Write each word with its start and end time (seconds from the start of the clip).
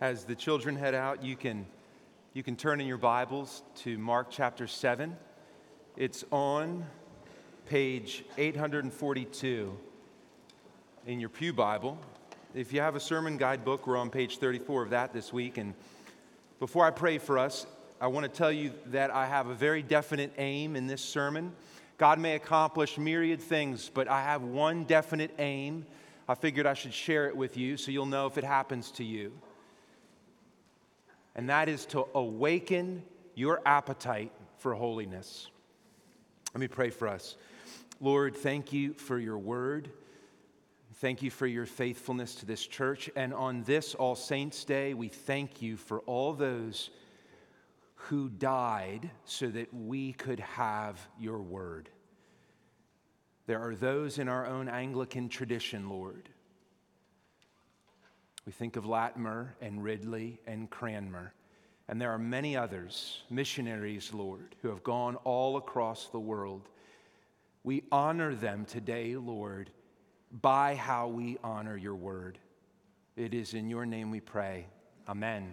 As 0.00 0.22
the 0.22 0.36
children 0.36 0.76
head 0.76 0.94
out, 0.94 1.24
you 1.24 1.34
can, 1.34 1.66
you 2.32 2.44
can 2.44 2.54
turn 2.54 2.80
in 2.80 2.86
your 2.86 2.98
Bibles 2.98 3.64
to 3.78 3.98
Mark 3.98 4.28
chapter 4.30 4.68
7. 4.68 5.16
It's 5.96 6.24
on 6.30 6.86
page 7.66 8.24
842 8.36 9.76
in 11.08 11.18
your 11.18 11.28
Pew 11.28 11.52
Bible. 11.52 11.98
If 12.54 12.72
you 12.72 12.80
have 12.80 12.94
a 12.94 13.00
sermon 13.00 13.38
guidebook, 13.38 13.88
we're 13.88 13.96
on 13.96 14.08
page 14.08 14.38
34 14.38 14.84
of 14.84 14.90
that 14.90 15.12
this 15.12 15.32
week. 15.32 15.58
And 15.58 15.74
before 16.60 16.86
I 16.86 16.92
pray 16.92 17.18
for 17.18 17.36
us, 17.36 17.66
I 18.00 18.06
want 18.06 18.22
to 18.22 18.30
tell 18.30 18.52
you 18.52 18.70
that 18.86 19.10
I 19.10 19.26
have 19.26 19.48
a 19.48 19.54
very 19.54 19.82
definite 19.82 20.32
aim 20.38 20.76
in 20.76 20.86
this 20.86 21.02
sermon. 21.02 21.52
God 21.96 22.20
may 22.20 22.36
accomplish 22.36 22.98
myriad 22.98 23.40
things, 23.40 23.90
but 23.92 24.06
I 24.06 24.22
have 24.22 24.42
one 24.42 24.84
definite 24.84 25.34
aim. 25.40 25.86
I 26.28 26.36
figured 26.36 26.66
I 26.66 26.74
should 26.74 26.94
share 26.94 27.26
it 27.26 27.36
with 27.36 27.56
you 27.56 27.76
so 27.76 27.90
you'll 27.90 28.06
know 28.06 28.28
if 28.28 28.38
it 28.38 28.44
happens 28.44 28.92
to 28.92 29.02
you 29.02 29.32
and 31.34 31.48
that 31.48 31.68
is 31.68 31.86
to 31.86 32.06
awaken 32.14 33.02
your 33.34 33.60
appetite 33.64 34.32
for 34.58 34.74
holiness. 34.74 35.48
Let 36.54 36.60
me 36.60 36.68
pray 36.68 36.90
for 36.90 37.08
us. 37.08 37.36
Lord, 38.00 38.36
thank 38.36 38.72
you 38.72 38.94
for 38.94 39.18
your 39.18 39.38
word. 39.38 39.90
Thank 40.96 41.22
you 41.22 41.30
for 41.30 41.46
your 41.46 41.66
faithfulness 41.66 42.34
to 42.36 42.46
this 42.46 42.66
church. 42.66 43.08
And 43.14 43.32
on 43.32 43.62
this 43.62 43.94
All 43.94 44.16
Saints' 44.16 44.64
Day, 44.64 44.94
we 44.94 45.08
thank 45.08 45.62
you 45.62 45.76
for 45.76 46.00
all 46.00 46.32
those 46.32 46.90
who 47.94 48.28
died 48.28 49.10
so 49.24 49.48
that 49.48 49.72
we 49.72 50.12
could 50.12 50.40
have 50.40 50.98
your 51.18 51.38
word. 51.38 51.90
There 53.46 53.60
are 53.60 53.74
those 53.74 54.18
in 54.18 54.28
our 54.28 54.46
own 54.46 54.68
Anglican 54.68 55.28
tradition, 55.28 55.88
Lord, 55.88 56.28
we 58.48 58.52
think 58.52 58.76
of 58.76 58.86
Latimer 58.86 59.54
and 59.60 59.84
Ridley 59.84 60.40
and 60.46 60.70
Cranmer. 60.70 61.34
And 61.86 62.00
there 62.00 62.10
are 62.10 62.18
many 62.18 62.56
others, 62.56 63.20
missionaries, 63.28 64.14
Lord, 64.14 64.54
who 64.62 64.68
have 64.68 64.82
gone 64.82 65.16
all 65.16 65.58
across 65.58 66.08
the 66.08 66.18
world. 66.18 66.62
We 67.62 67.82
honor 67.92 68.34
them 68.34 68.64
today, 68.64 69.16
Lord, 69.16 69.68
by 70.40 70.76
how 70.76 71.08
we 71.08 71.36
honor 71.44 71.76
your 71.76 71.94
word. 71.94 72.38
It 73.16 73.34
is 73.34 73.52
in 73.52 73.68
your 73.68 73.84
name 73.84 74.10
we 74.10 74.20
pray. 74.20 74.64
Amen. 75.06 75.52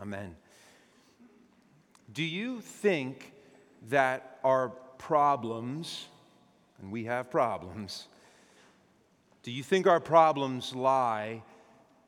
Amen. 0.00 0.36
Do 2.14 2.24
you 2.24 2.62
think 2.62 3.34
that 3.90 4.38
our 4.42 4.70
problems, 4.96 6.06
and 6.80 6.90
we 6.90 7.04
have 7.04 7.30
problems, 7.30 8.08
do 9.42 9.52
you 9.52 9.62
think 9.62 9.86
our 9.86 10.00
problems 10.00 10.74
lie 10.74 11.42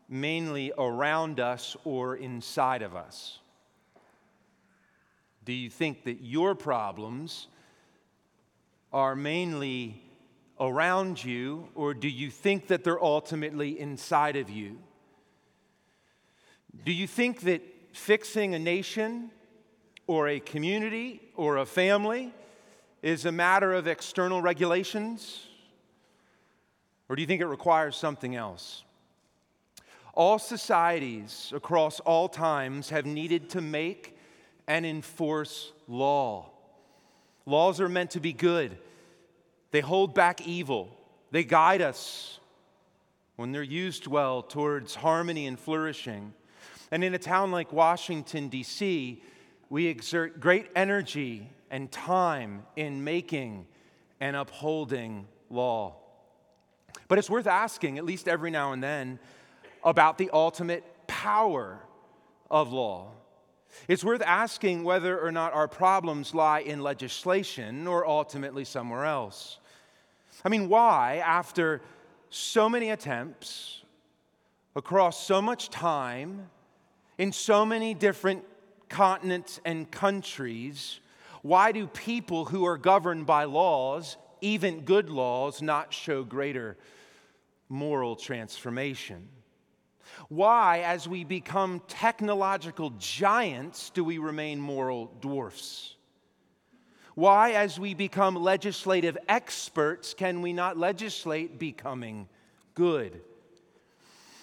mainly 0.08 0.72
around 0.78 1.40
us 1.40 1.76
or 1.84 2.16
inside 2.16 2.82
of 2.82 2.94
us? 2.94 3.38
Do 5.44 5.52
you 5.52 5.70
think 5.70 6.04
that 6.04 6.22
your 6.22 6.54
problems 6.54 7.46
are 8.92 9.14
mainly 9.14 10.02
around 10.58 11.22
you, 11.22 11.68
or 11.74 11.94
do 11.94 12.08
you 12.08 12.30
think 12.30 12.68
that 12.68 12.82
they're 12.82 13.02
ultimately 13.02 13.78
inside 13.78 14.36
of 14.36 14.48
you? 14.48 14.78
Do 16.84 16.92
you 16.92 17.06
think 17.06 17.40
that 17.42 17.62
fixing 17.92 18.54
a 18.54 18.58
nation 18.58 19.30
or 20.06 20.28
a 20.28 20.40
community 20.40 21.20
or 21.34 21.58
a 21.58 21.66
family 21.66 22.32
is 23.02 23.24
a 23.24 23.32
matter 23.32 23.72
of 23.72 23.86
external 23.86 24.40
regulations? 24.40 25.46
Or 27.08 27.16
do 27.16 27.22
you 27.22 27.26
think 27.26 27.40
it 27.40 27.46
requires 27.46 27.96
something 27.96 28.34
else? 28.34 28.82
All 30.16 30.38
societies 30.38 31.52
across 31.54 32.00
all 32.00 32.28
times 32.28 32.88
have 32.88 33.04
needed 33.04 33.50
to 33.50 33.60
make 33.60 34.16
and 34.66 34.86
enforce 34.86 35.72
law. 35.86 36.50
Laws 37.44 37.80
are 37.80 37.88
meant 37.88 38.12
to 38.12 38.20
be 38.20 38.32
good, 38.32 38.78
they 39.70 39.80
hold 39.80 40.14
back 40.14 40.46
evil, 40.46 40.88
they 41.30 41.44
guide 41.44 41.82
us 41.82 42.40
when 43.36 43.52
they're 43.52 43.62
used 43.62 44.06
well 44.06 44.42
towards 44.42 44.94
harmony 44.94 45.46
and 45.46 45.60
flourishing. 45.60 46.32
And 46.90 47.04
in 47.04 47.14
a 47.14 47.18
town 47.18 47.50
like 47.50 47.72
Washington, 47.72 48.48
D.C., 48.48 49.22
we 49.68 49.86
exert 49.86 50.40
great 50.40 50.70
energy 50.74 51.50
and 51.70 51.92
time 51.92 52.64
in 52.74 53.04
making 53.04 53.66
and 54.18 54.34
upholding 54.34 55.26
law. 55.50 55.96
But 57.08 57.18
it's 57.18 57.28
worth 57.28 57.46
asking, 57.46 57.98
at 57.98 58.04
least 58.04 58.28
every 58.28 58.50
now 58.50 58.72
and 58.72 58.82
then, 58.82 59.18
about 59.86 60.18
the 60.18 60.28
ultimate 60.32 60.84
power 61.06 61.78
of 62.50 62.72
law. 62.72 63.12
It's 63.88 64.02
worth 64.02 64.22
asking 64.22 64.82
whether 64.82 65.18
or 65.18 65.30
not 65.30 65.52
our 65.52 65.68
problems 65.68 66.34
lie 66.34 66.60
in 66.60 66.82
legislation 66.82 67.86
or 67.86 68.06
ultimately 68.06 68.64
somewhere 68.64 69.04
else. 69.04 69.58
I 70.44 70.48
mean, 70.48 70.68
why, 70.68 71.22
after 71.24 71.82
so 72.30 72.68
many 72.68 72.90
attempts 72.90 73.82
across 74.74 75.24
so 75.24 75.40
much 75.40 75.70
time, 75.70 76.50
in 77.16 77.32
so 77.32 77.64
many 77.64 77.94
different 77.94 78.44
continents 78.88 79.60
and 79.64 79.90
countries, 79.90 81.00
why 81.42 81.70
do 81.70 81.86
people 81.86 82.46
who 82.46 82.66
are 82.66 82.76
governed 82.76 83.26
by 83.26 83.44
laws, 83.44 84.16
even 84.40 84.80
good 84.80 85.10
laws, 85.10 85.62
not 85.62 85.94
show 85.94 86.24
greater 86.24 86.76
moral 87.68 88.16
transformation? 88.16 89.28
Why, 90.28 90.80
as 90.80 91.08
we 91.08 91.24
become 91.24 91.80
technological 91.88 92.90
giants, 92.98 93.90
do 93.90 94.04
we 94.04 94.18
remain 94.18 94.60
moral 94.60 95.12
dwarfs? 95.20 95.94
Why, 97.14 97.52
as 97.52 97.80
we 97.80 97.94
become 97.94 98.34
legislative 98.34 99.16
experts, 99.28 100.12
can 100.12 100.42
we 100.42 100.52
not 100.52 100.76
legislate 100.76 101.58
becoming 101.58 102.28
good? 102.74 103.22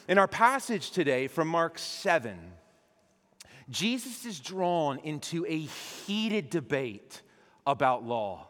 In 0.07 0.17
our 0.17 0.27
passage 0.27 0.91
today 0.91 1.27
from 1.27 1.47
Mark 1.47 1.77
7, 1.77 2.37
Jesus 3.69 4.25
is 4.25 4.39
drawn 4.39 4.99
into 4.99 5.45
a 5.45 5.57
heated 5.59 6.49
debate 6.49 7.21
about 7.65 8.03
law. 8.03 8.47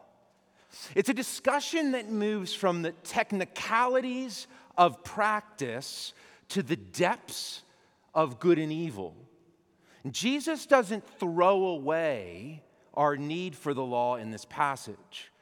It's 0.94 1.08
a 1.08 1.14
discussion 1.14 1.92
that 1.92 2.10
moves 2.10 2.54
from 2.54 2.82
the 2.82 2.92
technicalities 2.92 4.46
of 4.76 5.04
practice 5.04 6.12
to 6.48 6.62
the 6.62 6.76
depths 6.76 7.62
of 8.14 8.40
good 8.40 8.58
and 8.58 8.72
evil. 8.72 9.16
Jesus 10.10 10.66
doesn't 10.66 11.04
throw 11.18 11.66
away 11.66 12.62
our 12.92 13.16
need 13.16 13.56
for 13.56 13.74
the 13.74 13.84
law 13.84 14.16
in 14.16 14.30
this 14.30 14.44
passage, 14.44 15.32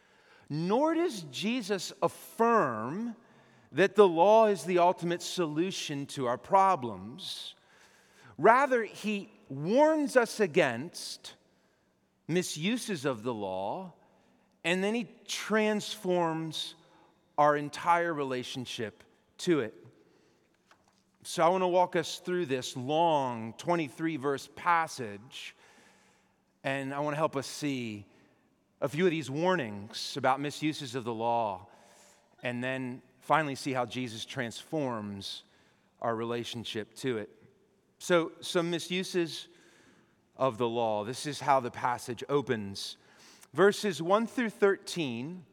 nor 0.49 0.95
does 0.95 1.23
Jesus 1.31 1.93
affirm 2.03 3.15
that 3.73 3.97
the 3.97 4.07
law 4.07 4.47
is 4.47 4.65
the 4.65 4.79
ultimate 4.79 5.23
solution 5.23 6.07
to 6.07 6.27
our 6.27 6.39
problems. 6.39 7.55
Rather, 8.39 8.85
he 8.85 9.31
warns 9.49 10.17
us 10.17 10.41
against 10.41 11.35
misuses 12.29 13.05
of 13.05 13.23
the 13.23 13.35
law, 13.35 13.93
and 14.65 14.83
then 14.83 14.95
he 14.95 15.09
transforms 15.27 16.75
our 17.37 17.57
entire 17.57 18.15
relationship 18.15 19.03
to 19.39 19.61
it. 19.61 19.75
So 21.25 21.45
I 21.45 21.49
want 21.49 21.63
to 21.63 21.69
walk 21.69 21.95
us 21.95 22.19
through 22.19 22.47
this 22.47 22.77
long 22.77 23.55
23 23.57 24.17
verse 24.17 24.49
passage, 24.57 25.55
and 26.65 26.93
I 26.93 26.99
want 26.99 27.15
to 27.15 27.19
help 27.19 27.37
us 27.37 27.47
see 27.47 28.07
a 28.81 28.89
few 28.89 29.05
of 29.05 29.13
these 29.13 29.31
warnings 29.31 30.17
about 30.17 30.41
misuses 30.41 30.97
of 30.97 31.05
the 31.05 31.15
law, 31.15 31.69
and 32.43 32.63
then 32.63 33.03
finally 33.21 33.55
see 33.55 33.73
how 33.73 33.87
Jesus 33.87 34.25
transforms 34.25 35.45
our 36.01 36.17
relationship 36.17 36.93
to 36.97 37.19
it. 37.19 37.31
So, 37.99 38.33
some 38.41 38.73
misuses 38.73 39.47
of 40.37 40.59
the 40.59 40.69
law. 40.69 41.05
This 41.05 41.25
is 41.27 41.39
how 41.39 41.61
the 41.61 41.71
passage 41.71 42.25
opens. 42.29 42.97
Verses 43.55 44.03
1 44.03 44.27
through 44.27 44.51
13 44.51 45.45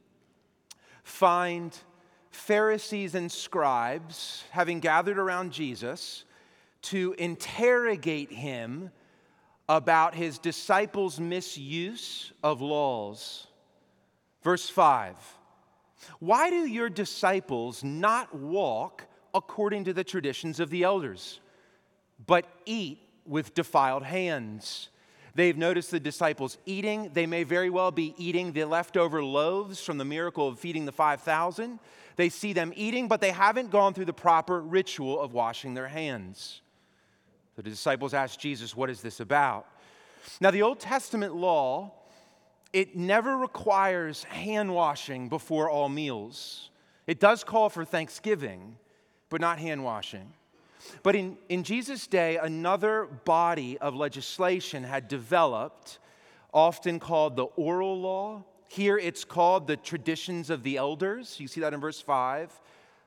find 1.03 1.77
Pharisees 2.31 3.15
and 3.15 3.31
scribes, 3.31 4.43
having 4.51 4.79
gathered 4.79 5.17
around 5.17 5.51
Jesus 5.51 6.25
to 6.83 7.13
interrogate 7.17 8.31
him 8.31 8.91
about 9.67 10.15
his 10.15 10.39
disciples' 10.39 11.19
misuse 11.19 12.31
of 12.43 12.61
laws. 12.61 13.47
Verse 14.43 14.69
5 14.69 15.15
Why 16.19 16.49
do 16.49 16.65
your 16.65 16.89
disciples 16.89 17.83
not 17.83 18.33
walk 18.33 19.05
according 19.33 19.85
to 19.85 19.93
the 19.93 20.03
traditions 20.03 20.59
of 20.59 20.69
the 20.69 20.83
elders, 20.83 21.39
but 22.25 22.45
eat 22.65 22.99
with 23.25 23.53
defiled 23.53 24.03
hands? 24.03 24.89
They've 25.35 25.57
noticed 25.57 25.91
the 25.91 25.99
disciples 25.99 26.57
eating. 26.65 27.11
They 27.13 27.25
may 27.25 27.43
very 27.43 27.69
well 27.69 27.91
be 27.91 28.13
eating 28.17 28.51
the 28.51 28.65
leftover 28.65 29.23
loaves 29.23 29.81
from 29.81 29.97
the 29.97 30.05
miracle 30.05 30.47
of 30.47 30.59
feeding 30.59 30.85
the 30.85 30.91
5,000. 30.91 31.79
They 32.19 32.27
see 32.27 32.51
them 32.51 32.73
eating, 32.75 33.07
but 33.07 33.21
they 33.21 33.31
haven't 33.31 33.71
gone 33.71 33.93
through 33.93 34.03
the 34.03 34.11
proper 34.11 34.59
ritual 34.59 35.21
of 35.21 35.31
washing 35.31 35.73
their 35.73 35.87
hands. 35.87 36.59
So 37.55 37.61
the 37.61 37.69
disciples 37.69 38.13
asked 38.13 38.41
Jesus, 38.41 38.75
What 38.75 38.89
is 38.89 39.01
this 39.01 39.21
about? 39.21 39.65
Now, 40.41 40.51
the 40.51 40.61
Old 40.61 40.81
Testament 40.81 41.33
law, 41.33 41.93
it 42.73 42.97
never 42.97 43.37
requires 43.37 44.25
hand 44.25 44.75
washing 44.75 45.29
before 45.29 45.69
all 45.69 45.87
meals. 45.87 46.71
It 47.07 47.21
does 47.21 47.45
call 47.45 47.69
for 47.69 47.85
thanksgiving, 47.85 48.75
but 49.29 49.39
not 49.39 49.57
hand 49.57 49.85
washing. 49.85 50.33
But 51.03 51.15
in, 51.15 51.37
in 51.47 51.63
Jesus' 51.63 52.05
day, 52.05 52.35
another 52.35 53.05
body 53.23 53.77
of 53.77 53.95
legislation 53.95 54.83
had 54.83 55.07
developed, 55.07 55.99
often 56.53 56.99
called 56.99 57.37
the 57.37 57.45
oral 57.45 57.97
law. 57.97 58.43
Here 58.69 58.99
it's 58.99 59.25
called 59.25 59.65
the 59.65 59.75
traditions 59.75 60.51
of 60.51 60.61
the 60.61 60.77
elders. 60.77 61.39
You 61.39 61.47
see 61.47 61.59
that 61.61 61.73
in 61.73 61.81
verse 61.81 61.99
5. 61.99 62.51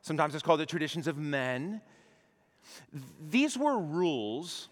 Sometimes 0.03 0.35
it's 0.35 0.43
called 0.43 0.59
the 0.59 0.67
traditions 0.67 1.06
of 1.06 1.17
men. 1.17 1.81
These 3.31 3.56
were 3.56 3.79
rules 3.79 4.69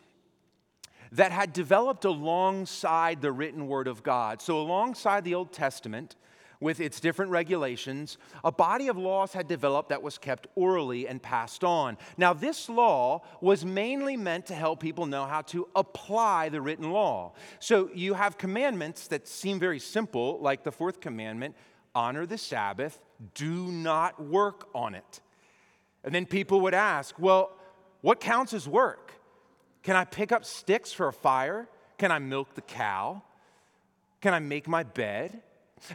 that 1.13 1.31
had 1.31 1.53
developed 1.53 2.05
alongside 2.05 3.23
the 3.23 3.31
written 3.31 3.69
word 3.69 3.87
of 3.87 4.03
God. 4.03 4.43
So, 4.43 4.61
alongside 4.61 5.23
the 5.23 5.37
Old 5.37 5.53
Testament, 5.53 6.17
with 6.61 6.79
its 6.79 7.01
different 7.01 7.31
regulations, 7.31 8.19
a 8.45 8.53
body 8.53 8.89
of 8.89 8.99
laws 8.99 9.33
had 9.33 9.49
developed 9.49 9.89
that 9.89 10.03
was 10.03 10.19
kept 10.19 10.47
orally 10.55 11.09
and 11.09 11.23
passed 11.23 11.65
on. 11.65 11.97
Now, 12.19 12.35
this 12.35 12.69
law 12.69 13.23
was 13.41 13.65
mainly 13.65 14.17
meant 14.17 14.47
to 14.47 14.55
help 14.55 14.81
people 14.81 15.07
know 15.07 15.25
how 15.25 15.43
to 15.43 15.67
apply 15.75 16.51
the 16.51 16.61
written 16.61 16.91
law. 16.91 17.33
So, 17.59 17.91
you 17.95 18.15
have 18.15 18.37
commandments 18.37 19.09
that 19.09 19.27
seem 19.27 19.59
very 19.59 19.79
simple, 19.79 20.39
like 20.41 20.63
the 20.63 20.73
fourth 20.73 21.01
commandment 21.01 21.57
honor 21.95 22.27
the 22.27 22.39
Sabbath, 22.39 23.01
do 23.35 23.73
not 23.73 24.23
work 24.23 24.69
on 24.75 24.95
it. 24.95 25.21
And 26.05 26.15
then 26.15 26.27
people 26.27 26.61
would 26.63 26.75
ask, 26.75 27.19
well, 27.19 27.51
what 28.01 28.21
counts 28.21 28.53
as 28.55 28.69
work? 28.69 29.13
Can 29.83 29.97
I 29.97 30.05
pick 30.05 30.33
up 30.33 30.45
sticks 30.45 30.93
for 30.93 31.09
a 31.09 31.13
fire? 31.13 31.69
Can 31.99 32.13
I 32.13 32.19
milk 32.19 32.55
the 32.55 32.63
cow? 32.63 33.23
Can 34.21 34.35
I 34.35 34.39
make 34.39 34.69
my 34.69 34.83
bed? 34.83 35.43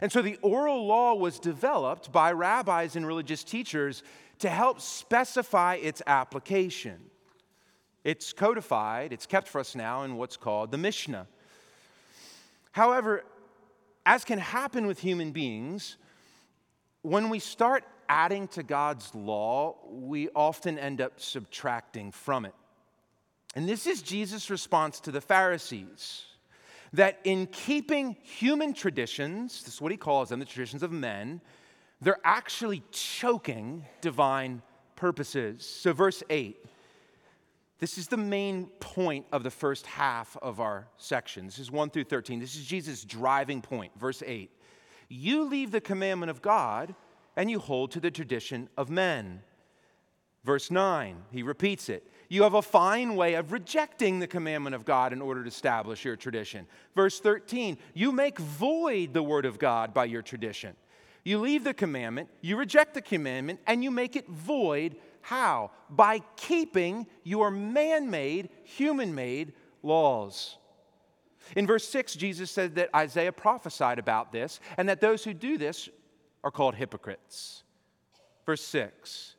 And 0.00 0.10
so 0.10 0.22
the 0.22 0.38
oral 0.42 0.86
law 0.86 1.14
was 1.14 1.38
developed 1.38 2.12
by 2.12 2.32
rabbis 2.32 2.96
and 2.96 3.06
religious 3.06 3.44
teachers 3.44 4.02
to 4.40 4.48
help 4.48 4.80
specify 4.80 5.76
its 5.76 6.02
application. 6.06 6.98
It's 8.04 8.32
codified, 8.32 9.12
it's 9.12 9.26
kept 9.26 9.48
for 9.48 9.60
us 9.60 9.74
now 9.74 10.02
in 10.04 10.16
what's 10.16 10.36
called 10.36 10.70
the 10.70 10.78
Mishnah. 10.78 11.26
However, 12.72 13.24
as 14.04 14.24
can 14.24 14.38
happen 14.38 14.86
with 14.86 15.00
human 15.00 15.32
beings, 15.32 15.96
when 17.02 17.30
we 17.30 17.38
start 17.38 17.84
adding 18.08 18.48
to 18.48 18.62
God's 18.62 19.14
law, 19.14 19.76
we 19.88 20.28
often 20.34 20.78
end 20.78 21.00
up 21.00 21.20
subtracting 21.20 22.12
from 22.12 22.44
it. 22.44 22.54
And 23.56 23.68
this 23.68 23.86
is 23.86 24.02
Jesus' 24.02 24.50
response 24.50 25.00
to 25.00 25.10
the 25.10 25.20
Pharisees 25.20 26.24
that 26.92 27.20
in 27.24 27.46
keeping 27.46 28.16
human 28.22 28.72
traditions, 28.72 29.62
this 29.64 29.74
is 29.74 29.80
what 29.80 29.92
he 29.92 29.98
calls 29.98 30.28
them, 30.28 30.38
the 30.38 30.44
traditions 30.44 30.82
of 30.82 30.92
men, 30.92 31.40
they're 32.00 32.20
actually 32.24 32.82
choking 32.90 33.84
divine 34.00 34.62
purposes. 34.96 35.66
So, 35.66 35.92
verse 35.92 36.22
8, 36.28 36.64
this 37.78 37.98
is 37.98 38.08
the 38.08 38.16
main 38.16 38.66
point 38.80 39.26
of 39.32 39.42
the 39.42 39.50
first 39.50 39.86
half 39.86 40.36
of 40.40 40.60
our 40.60 40.88
section. 40.96 41.46
This 41.46 41.58
is 41.58 41.70
1 41.70 41.90
through 41.90 42.04
13. 42.04 42.40
This 42.40 42.56
is 42.56 42.64
Jesus' 42.64 43.04
driving 43.04 43.60
point. 43.60 43.92
Verse 43.98 44.22
8 44.24 44.50
You 45.08 45.44
leave 45.44 45.70
the 45.70 45.80
commandment 45.80 46.30
of 46.30 46.40
God 46.40 46.94
and 47.36 47.50
you 47.50 47.58
hold 47.58 47.90
to 47.92 48.00
the 48.00 48.10
tradition 48.10 48.68
of 48.76 48.88
men. 48.88 49.42
Verse 50.42 50.70
9, 50.70 51.24
he 51.32 51.42
repeats 51.42 51.88
it. 51.88 52.08
You 52.28 52.42
have 52.42 52.54
a 52.54 52.62
fine 52.62 53.14
way 53.14 53.34
of 53.34 53.52
rejecting 53.52 54.18
the 54.18 54.26
commandment 54.26 54.74
of 54.74 54.84
God 54.84 55.12
in 55.12 55.22
order 55.22 55.42
to 55.42 55.48
establish 55.48 56.04
your 56.04 56.16
tradition. 56.16 56.66
Verse 56.94 57.20
13, 57.20 57.78
you 57.94 58.12
make 58.12 58.38
void 58.38 59.14
the 59.14 59.22
word 59.22 59.44
of 59.44 59.58
God 59.58 59.94
by 59.94 60.06
your 60.06 60.22
tradition. 60.22 60.74
You 61.24 61.38
leave 61.38 61.64
the 61.64 61.74
commandment, 61.74 62.28
you 62.40 62.56
reject 62.56 62.94
the 62.94 63.02
commandment, 63.02 63.60
and 63.66 63.82
you 63.82 63.90
make 63.90 64.16
it 64.16 64.28
void. 64.28 64.96
How? 65.22 65.70
By 65.90 66.20
keeping 66.36 67.06
your 67.24 67.50
man 67.50 68.10
made, 68.10 68.48
human 68.64 69.14
made 69.14 69.52
laws. 69.82 70.56
In 71.54 71.66
verse 71.66 71.86
6, 71.88 72.14
Jesus 72.16 72.50
said 72.50 72.74
that 72.74 72.94
Isaiah 72.94 73.32
prophesied 73.32 73.98
about 73.98 74.32
this 74.32 74.58
and 74.76 74.88
that 74.88 75.00
those 75.00 75.22
who 75.22 75.32
do 75.32 75.58
this 75.58 75.88
are 76.42 76.50
called 76.50 76.74
hypocrites. 76.74 77.62
Verse 78.44 78.62
6 78.62 79.35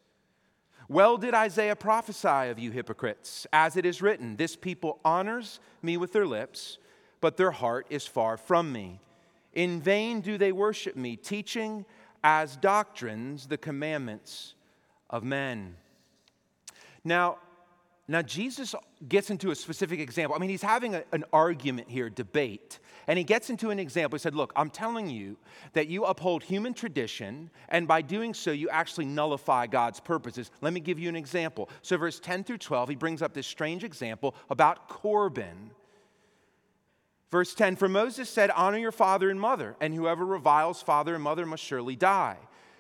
well 0.88 1.18
did 1.18 1.34
Isaiah 1.34 1.75
prophesy 1.75 2.50
of 2.50 2.60
you 2.60 2.72
hypocrites, 2.72 3.45
as 3.51 3.75
it 3.75 3.86
is 3.86 4.01
written, 4.01 4.36
This 4.36 4.56
people 4.56 5.00
honors 5.04 5.60
me 5.81 5.98
with 5.98 6.13
their 6.13 6.25
lips, 6.25 6.78
but 7.22 7.38
their 7.38 7.51
heart 7.51 7.88
is 7.89 8.06
far 8.07 8.38
from 8.38 8.72
me. 8.72 9.00
In 9.54 9.81
vain 9.81 10.22
do 10.22 10.38
they 10.38 10.51
worship 10.51 10.95
me, 10.95 11.16
teaching 11.16 11.86
as 12.24 12.56
doctrines 12.56 13.48
the 13.48 13.57
commandments 13.57 14.54
of 15.10 15.24
men. 15.24 15.75
Now, 17.04 17.38
now 18.09 18.21
Jesus 18.21 18.74
gets 19.09 19.30
into 19.30 19.51
a 19.51 19.56
specific 19.56 20.00
example. 20.00 20.36
I 20.36 20.39
mean, 20.39 20.50
he's 20.50 20.62
having 20.62 20.95
a, 20.95 21.04
an 21.12 21.25
argument 21.33 21.89
here, 21.89 22.09
debate. 22.09 22.80
And 23.07 23.18
he 23.18 23.25
gets 23.25 23.50
into 23.50 23.69
an 23.69 23.80
example. 23.80 24.18
He 24.18 24.21
said, 24.21 24.36
Look, 24.36 24.54
I'm 24.56 24.69
telling 24.69 25.09
you 25.09 25.38
that 25.74 25.88
you 25.88 26.06
uphold 26.06 26.44
human 26.44 26.74
tradition, 26.74 27.50
and 27.68 27.88
by 27.88 28.01
doing 28.01 28.33
so, 28.33 28.51
you 28.51 28.69
actually 28.69 29.06
nullify 29.06 29.68
God's 29.68 30.00
purposes. 30.00 30.51
Let 30.62 30.74
me 30.74 30.80
give 30.80 31.00
you 31.00 31.09
an 31.09 31.15
example. 31.15 31.69
So, 31.81 31.98
verse 31.98 32.19
10 32.19 32.45
through 32.45 32.59
12, 32.59 32.89
he 32.89 32.95
brings 32.95 33.21
up 33.21 33.33
this 33.33 33.48
strange 33.48 33.83
example 33.83 34.36
about 34.50 34.88
Corban. 34.88 35.71
Verse 37.30 37.54
10 37.56 37.75
For 37.75 37.89
Moses 37.89 38.30
said, 38.30 38.51
Honor 38.51 38.77
your 38.77 38.94
father 38.94 39.30
and 39.30 39.39
mother, 39.39 39.75
and 39.81 39.94
whoever 39.94 40.25
reviles 40.25 40.81
father 40.81 41.13
and 41.13 41.24
mother 41.24 41.45
must 41.45 41.63
surely 41.63 41.98
die. 41.98 42.38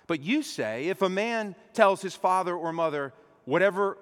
But 0.07 0.21
you 0.21 0.41
say, 0.41 0.87
If 0.87 1.01
a 1.01 1.09
man 1.09 1.55
tells 1.73 2.01
his 2.01 2.15
father 2.15 2.55
or 2.55 2.71
mother, 2.71 3.13
Whatever 3.47 3.97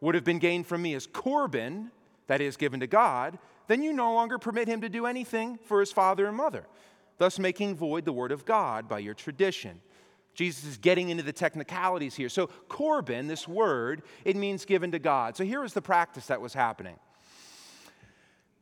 would 0.00 0.14
have 0.14 0.24
been 0.24 0.38
gained 0.38 0.66
from 0.66 0.82
me 0.82 0.94
as 0.94 1.06
Corban, 1.06 1.90
that 2.28 2.40
is 2.40 2.56
given 2.56 2.80
to 2.80 2.86
God, 2.86 3.38
then 3.66 3.82
you 3.82 3.92
no 3.92 4.14
longer 4.14 4.38
permit 4.38 4.68
him 4.68 4.80
to 4.82 4.88
do 4.88 5.06
anything 5.06 5.58
for 5.64 5.80
his 5.80 5.90
father 5.90 6.26
and 6.26 6.36
mother, 6.36 6.64
thus 7.18 7.38
making 7.38 7.74
void 7.74 8.04
the 8.04 8.12
word 8.12 8.32
of 8.32 8.44
God 8.44 8.88
by 8.88 9.00
your 9.00 9.14
tradition. 9.14 9.80
Jesus 10.34 10.64
is 10.64 10.78
getting 10.78 11.08
into 11.08 11.24
the 11.24 11.32
technicalities 11.32 12.14
here. 12.14 12.28
So, 12.28 12.46
Corban, 12.68 13.26
this 13.26 13.48
word, 13.48 14.02
it 14.24 14.36
means 14.36 14.64
given 14.64 14.92
to 14.92 14.98
God. 14.98 15.36
So, 15.36 15.44
here 15.44 15.64
is 15.64 15.72
the 15.72 15.82
practice 15.82 16.26
that 16.26 16.40
was 16.40 16.54
happening. 16.54 16.96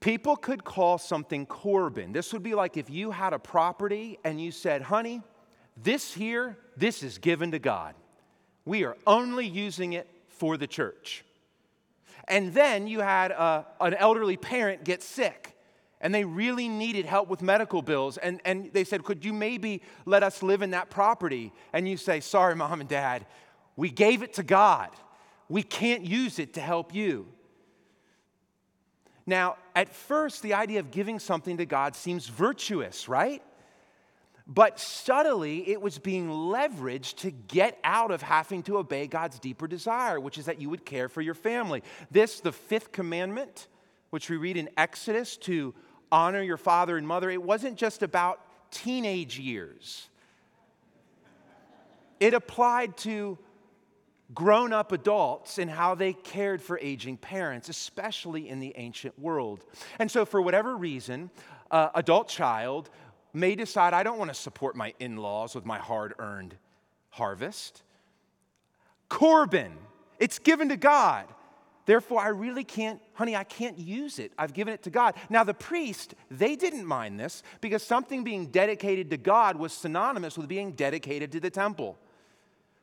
People 0.00 0.36
could 0.36 0.64
call 0.64 0.96
something 0.98 1.44
Corban. 1.44 2.12
This 2.12 2.32
would 2.32 2.42
be 2.42 2.54
like 2.54 2.76
if 2.76 2.88
you 2.88 3.10
had 3.10 3.32
a 3.32 3.38
property 3.38 4.18
and 4.24 4.40
you 4.40 4.52
said, 4.52 4.82
honey, 4.82 5.22
this 5.76 6.14
here, 6.14 6.56
this 6.76 7.02
is 7.02 7.18
given 7.18 7.50
to 7.50 7.58
God. 7.58 7.94
We 8.64 8.84
are 8.84 8.96
only 9.06 9.46
using 9.46 9.92
it 9.92 10.08
for 10.28 10.56
the 10.56 10.66
church. 10.66 11.24
And 12.28 12.52
then 12.54 12.86
you 12.86 13.00
had 13.00 13.30
a, 13.30 13.66
an 13.80 13.94
elderly 13.94 14.36
parent 14.36 14.84
get 14.84 15.02
sick 15.02 15.56
and 16.00 16.14
they 16.14 16.24
really 16.24 16.68
needed 16.68 17.06
help 17.06 17.28
with 17.28 17.40
medical 17.40 17.82
bills. 17.82 18.18
And, 18.18 18.40
and 18.44 18.70
they 18.72 18.84
said, 18.84 19.04
Could 19.04 19.24
you 19.24 19.32
maybe 19.32 19.82
let 20.04 20.22
us 20.22 20.42
live 20.42 20.62
in 20.62 20.70
that 20.70 20.90
property? 20.90 21.52
And 21.72 21.88
you 21.88 21.96
say, 21.96 22.20
Sorry, 22.20 22.54
mom 22.54 22.80
and 22.80 22.88
dad, 22.88 23.26
we 23.76 23.90
gave 23.90 24.22
it 24.22 24.34
to 24.34 24.42
God. 24.42 24.90
We 25.48 25.62
can't 25.62 26.04
use 26.04 26.38
it 26.38 26.54
to 26.54 26.60
help 26.60 26.94
you. 26.94 27.28
Now, 29.26 29.56
at 29.74 29.92
first, 29.92 30.42
the 30.42 30.54
idea 30.54 30.80
of 30.80 30.90
giving 30.90 31.18
something 31.18 31.56
to 31.56 31.66
God 31.66 31.96
seems 31.96 32.28
virtuous, 32.28 33.08
right? 33.08 33.42
But 34.46 34.78
subtly, 34.78 35.68
it 35.68 35.82
was 35.82 35.98
being 35.98 36.28
leveraged 36.28 37.16
to 37.16 37.32
get 37.32 37.78
out 37.82 38.12
of 38.12 38.22
having 38.22 38.62
to 38.64 38.78
obey 38.78 39.08
God's 39.08 39.40
deeper 39.40 39.66
desire, 39.66 40.20
which 40.20 40.38
is 40.38 40.46
that 40.46 40.60
you 40.60 40.70
would 40.70 40.84
care 40.84 41.08
for 41.08 41.20
your 41.20 41.34
family. 41.34 41.82
This, 42.12 42.38
the 42.40 42.52
fifth 42.52 42.92
commandment, 42.92 43.66
which 44.10 44.30
we 44.30 44.36
read 44.36 44.56
in 44.56 44.70
Exodus 44.76 45.36
to 45.38 45.74
honor 46.12 46.42
your 46.42 46.56
father 46.56 46.96
and 46.96 47.08
mother, 47.08 47.28
it 47.28 47.42
wasn't 47.42 47.76
just 47.76 48.04
about 48.04 48.40
teenage 48.70 49.38
years, 49.38 50.08
it 52.20 52.32
applied 52.32 52.96
to 52.98 53.38
grown 54.34 54.72
up 54.72 54.90
adults 54.92 55.58
and 55.58 55.70
how 55.70 55.94
they 55.94 56.12
cared 56.12 56.60
for 56.60 56.78
aging 56.80 57.16
parents, 57.16 57.68
especially 57.68 58.48
in 58.48 58.58
the 58.58 58.72
ancient 58.76 59.16
world. 59.18 59.64
And 59.98 60.10
so, 60.10 60.24
for 60.24 60.40
whatever 60.40 60.76
reason, 60.76 61.30
uh, 61.70 61.90
adult 61.94 62.28
child 62.28 62.90
may 63.36 63.54
decide 63.54 63.94
I 63.94 64.02
don't 64.02 64.18
want 64.18 64.30
to 64.30 64.34
support 64.34 64.76
my 64.76 64.94
in 64.98 65.16
laws 65.16 65.54
with 65.54 65.64
my 65.64 65.78
hard 65.78 66.14
earned 66.18 66.56
harvest. 67.10 67.82
Corban, 69.08 69.72
it's 70.18 70.38
given 70.38 70.68
to 70.70 70.76
God. 70.76 71.26
Therefore, 71.84 72.20
I 72.20 72.28
really 72.28 72.64
can't, 72.64 73.00
honey, 73.14 73.36
I 73.36 73.44
can't 73.44 73.78
use 73.78 74.18
it. 74.18 74.32
I've 74.36 74.52
given 74.52 74.74
it 74.74 74.82
to 74.84 74.90
God. 74.90 75.14
Now, 75.30 75.44
the 75.44 75.54
priest, 75.54 76.14
they 76.30 76.56
didn't 76.56 76.84
mind 76.84 77.20
this 77.20 77.44
because 77.60 77.82
something 77.82 78.24
being 78.24 78.46
dedicated 78.46 79.10
to 79.10 79.16
God 79.16 79.56
was 79.56 79.72
synonymous 79.72 80.36
with 80.36 80.48
being 80.48 80.72
dedicated 80.72 81.30
to 81.32 81.38
the 81.38 81.50
temple. 81.50 81.96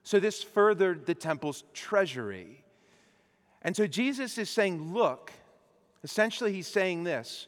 So, 0.03 0.21
this 0.21 0.41
furthered 0.41 1.05
the 1.05 1.15
temple's 1.15 1.65
treasury. 1.73 2.63
And 3.61 3.75
so, 3.75 3.87
Jesus 3.87 4.37
is 4.37 4.49
saying, 4.49 4.93
look, 4.93 5.33
Essentially, 6.03 6.51
he's 6.51 6.67
saying 6.67 7.03
this 7.03 7.47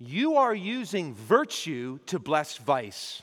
You 0.00 0.36
are 0.36 0.54
using 0.54 1.14
virtue 1.14 1.98
to 2.06 2.18
bless 2.18 2.56
vice. 2.56 3.22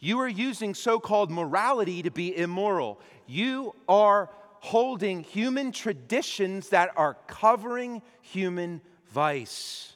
You 0.00 0.18
are 0.20 0.28
using 0.28 0.74
so 0.74 0.98
called 0.98 1.30
morality 1.30 2.02
to 2.02 2.10
be 2.10 2.34
immoral. 2.34 3.00
You 3.26 3.74
are 3.86 4.30
holding 4.60 5.22
human 5.22 5.72
traditions 5.72 6.70
that 6.70 6.90
are 6.96 7.18
covering 7.26 8.00
human 8.22 8.80
vice. 9.10 9.92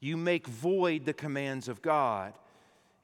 You 0.00 0.16
make 0.16 0.48
void 0.48 1.04
the 1.04 1.14
commands 1.14 1.68
of 1.68 1.80
God 1.80 2.34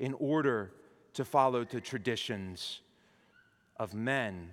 in 0.00 0.14
order 0.14 0.72
to 1.14 1.24
follow 1.24 1.64
the 1.64 1.80
traditions 1.80 2.80
of 3.76 3.94
men. 3.94 4.50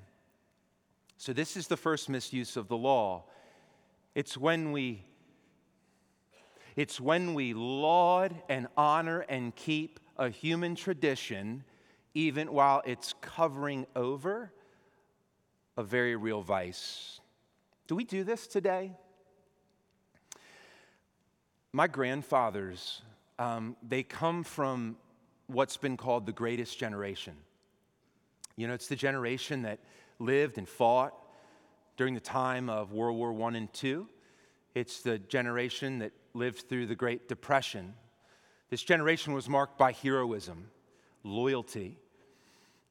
So, 1.18 1.34
this 1.34 1.58
is 1.58 1.68
the 1.68 1.78
first 1.78 2.08
misuse 2.08 2.56
of 2.56 2.68
the 2.68 2.78
law. 2.78 3.24
It's 4.14 4.38
when 4.38 4.72
we 4.72 5.04
it's 6.78 7.02
when 7.02 7.34
we 7.34 7.56
laud 7.56 8.36
and 8.48 8.68
honor 8.78 9.22
and 9.22 9.54
keep 9.56 10.00
a 10.16 10.30
human 10.30 10.76
tradition, 10.76 11.64
even 12.14 12.54
while 12.54 12.84
it's 12.86 13.16
covering 13.20 13.88
over 13.96 14.54
a 15.76 15.82
very 15.84 16.16
real 16.16 16.44
vice. 16.44 17.20
Do 17.88 17.96
we 17.96 18.04
do 18.04 18.24
this 18.24 18.46
today? 18.46 18.92
My 21.74 21.88
grandfathers, 21.88 23.02
um, 23.40 23.76
they 23.82 24.04
come 24.04 24.44
from 24.44 24.98
what's 25.48 25.78
been 25.78 25.98
called 25.98 26.28
the 26.28 26.32
greatest 26.32 26.78
generation. 26.78 27.34
You 28.56 28.68
know, 28.68 28.76
it's 28.76 28.88
the 28.88 28.96
generation 28.96 29.64
that 29.64 29.80
lived 30.20 30.60
and 30.60 30.70
fought 30.70 31.16
during 31.96 32.14
the 32.14 32.20
time 32.20 32.70
of 32.70 32.92
World 32.94 33.18
War 33.18 33.50
I 33.50 33.58
and 33.58 33.70
II. 33.84 34.06
It's 34.76 35.02
the 35.02 35.18
generation 35.18 36.00
that 36.00 36.12
lived 36.38 36.70
through 36.70 36.86
the 36.86 36.96
Great 36.96 37.28
Depression. 37.28 37.94
This 38.70 38.84
generation 38.84 39.34
was 39.34 39.50
marked 39.50 39.78
by 39.78 39.92
heroism, 39.92 40.70
loyalty. 41.24 41.98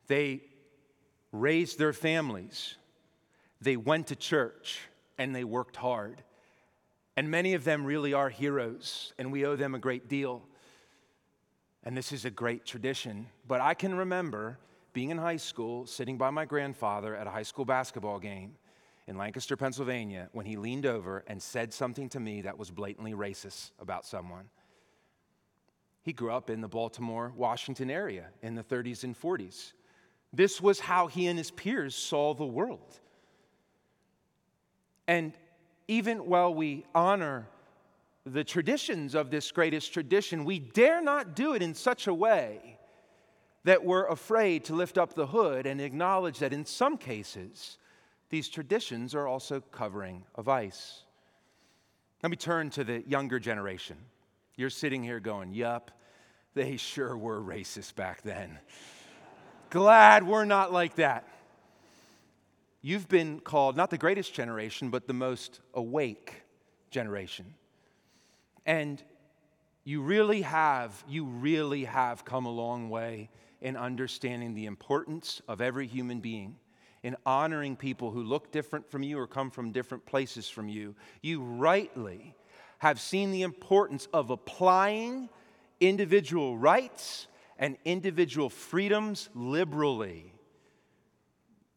They 0.09 0.43
raised 1.33 1.79
their 1.79 1.93
families, 1.93 2.77
they 3.61 3.77
went 3.77 4.09
to 4.09 4.17
church, 4.17 4.81
and 5.19 5.35
they 5.35 5.45
worked 5.45 5.77
hard. 5.77 6.23
And 7.17 7.31
many 7.31 7.55
of 7.55 7.65
them 7.65 7.87
really 7.87 8.13
are 8.13 8.29
heroes, 8.29 9.15
and 9.19 9.33
we 9.33 9.47
owe 9.47 9.57
them 9.57 9.75
a 9.75 9.79
great 9.79 10.09
deal. 10.09 10.43
And 11.83 11.97
this 11.97 12.13
is 12.13 12.27
a 12.27 12.31
great 12.31 12.67
tradition. 12.67 13.27
But 13.49 13.63
I 13.63 13.73
can 13.73 13.95
remember 13.95 14.59
being 14.93 15.11
in 15.11 15.19
high 15.19 15.37
school, 15.37 15.87
sitting 15.87 16.19
by 16.19 16.31
my 16.31 16.45
grandfather 16.45 17.15
at 17.17 17.27
a 17.27 17.31
high 17.31 17.43
school 17.43 17.65
basketball 17.65 18.19
game 18.19 18.57
in 19.07 19.17
Lancaster, 19.17 19.57
Pennsylvania, 19.57 20.29
when 20.33 20.47
he 20.47 20.57
leaned 20.57 20.87
over 20.87 21.25
and 21.27 21.41
said 21.41 21.73
something 21.73 22.09
to 22.11 22.21
me 22.21 22.43
that 22.43 22.59
was 22.59 22.71
blatantly 22.71 23.13
racist 23.13 23.71
about 23.79 24.05
someone. 24.05 24.47
He 26.03 26.13
grew 26.13 26.33
up 26.33 26.51
in 26.51 26.61
the 26.61 26.69
Baltimore, 26.69 27.33
Washington 27.37 27.91
area 27.91 28.27
in 28.43 28.55
the 28.55 28.63
30s 28.63 29.05
and 29.05 29.19
40s. 29.19 29.73
This 30.33 30.61
was 30.61 30.81
how 30.81 31.07
he 31.07 31.27
and 31.27 31.39
his 31.39 31.51
peers 31.51 31.95
saw 31.95 32.35
the 32.35 32.47
world. 32.47 33.01
And 35.07 35.33
even 35.89 36.27
while 36.27 36.53
we 36.53 36.85
honor 36.95 37.49
the 38.25 38.43
traditions 38.43 39.15
of 39.15 39.31
this 39.31 39.53
greatest 39.53 39.93
tradition, 39.93 40.45
we 40.45 40.59
dare 40.59 41.01
not 41.01 41.37
do 41.37 41.55
it 41.55 41.63
in 41.63 41.75
such 41.75 42.09
a 42.09 42.15
way 42.15 42.79
that 43.63 43.85
we're 43.85 44.07
afraid 44.07 44.65
to 44.65 44.75
lift 44.75 44.99
up 44.99 45.15
the 45.15 45.27
hood 45.27 45.67
and 45.67 45.81
acknowledge 45.81 46.39
that 46.41 46.53
in 46.53 46.65
some 46.65 46.97
cases, 46.97 47.79
these 48.29 48.49
traditions 48.49 49.15
are 49.15 49.27
also 49.27 49.61
covering 49.61 50.25
a 50.35 50.43
vice. 50.43 51.03
Let 52.23 52.31
me 52.31 52.37
turn 52.37 52.71
to 52.71 52.85
the 52.85 53.03
younger 53.07 53.39
generation. 53.39 53.97
You're 54.57 54.71
sitting 54.71 55.03
here 55.03 55.21
going, 55.21 55.53
Yup, 55.53 55.91
they 56.55 56.77
sure 56.77 57.17
were 57.17 57.41
racist 57.41 57.95
back 57.95 58.23
then. 58.23 58.59
Glad 59.71 60.27
we're 60.27 60.45
not 60.45 60.73
like 60.73 60.97
that. 60.97 61.29
You've 62.81 63.09
been 63.09 63.41
called 63.41 63.77
not 63.77 63.91
the 63.91 63.99
greatest 63.99 64.33
generation, 64.33 64.91
but 64.91 65.07
the 65.07 65.13
most 65.13 65.61
awake 65.75 66.43
generation. 66.91 67.55
And 68.65 69.03
you 69.85 70.03
really 70.03 70.43
have, 70.43 71.05
you 71.09 71.25
really 71.25 71.85
have 71.85 72.25
come 72.25 72.47
a 72.47 72.51
long 72.51 72.89
way 72.89 73.29
in 73.61 73.77
understanding 73.77 74.55
the 74.55 74.67
importance 74.67 75.43
of 75.49 75.61
every 75.61 75.87
human 75.87 76.21
being, 76.21 76.57
in 77.07 77.17
honoring 77.25 77.77
people 77.77 78.11
who 78.11 78.25
look 78.25 78.51
different 78.51 78.91
from 78.91 79.01
you 79.05 79.17
or 79.17 79.29
come 79.29 79.49
from 79.49 79.71
different 79.71 80.05
places 80.07 80.49
from 80.49 80.69
you. 80.69 80.93
You 81.23 81.41
rightly 81.41 82.35
have 82.79 82.99
seen 82.99 83.31
the 83.31 83.43
importance 83.43 84.09
of 84.13 84.31
applying 84.31 85.29
individual 85.79 86.59
rights 86.59 87.29
and 87.61 87.77
individual 87.85 88.51
freedoms 88.51 89.29
liberally. 89.37 90.33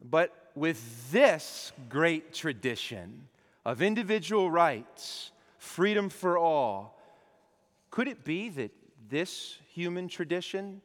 But 0.01 0.33
with 0.55 1.11
this 1.11 1.73
great 1.89 2.33
tradition 2.33 3.27
of 3.65 3.83
individual 3.83 4.49
rights, 4.49 5.29
freedom 5.59 6.09
for 6.09 6.39
all. 6.39 6.99
Could 7.91 8.07
it 8.07 8.23
be 8.23 8.49
that 8.49 8.71
this 9.07 9.59
human 9.71 10.07
tradition 10.07 10.81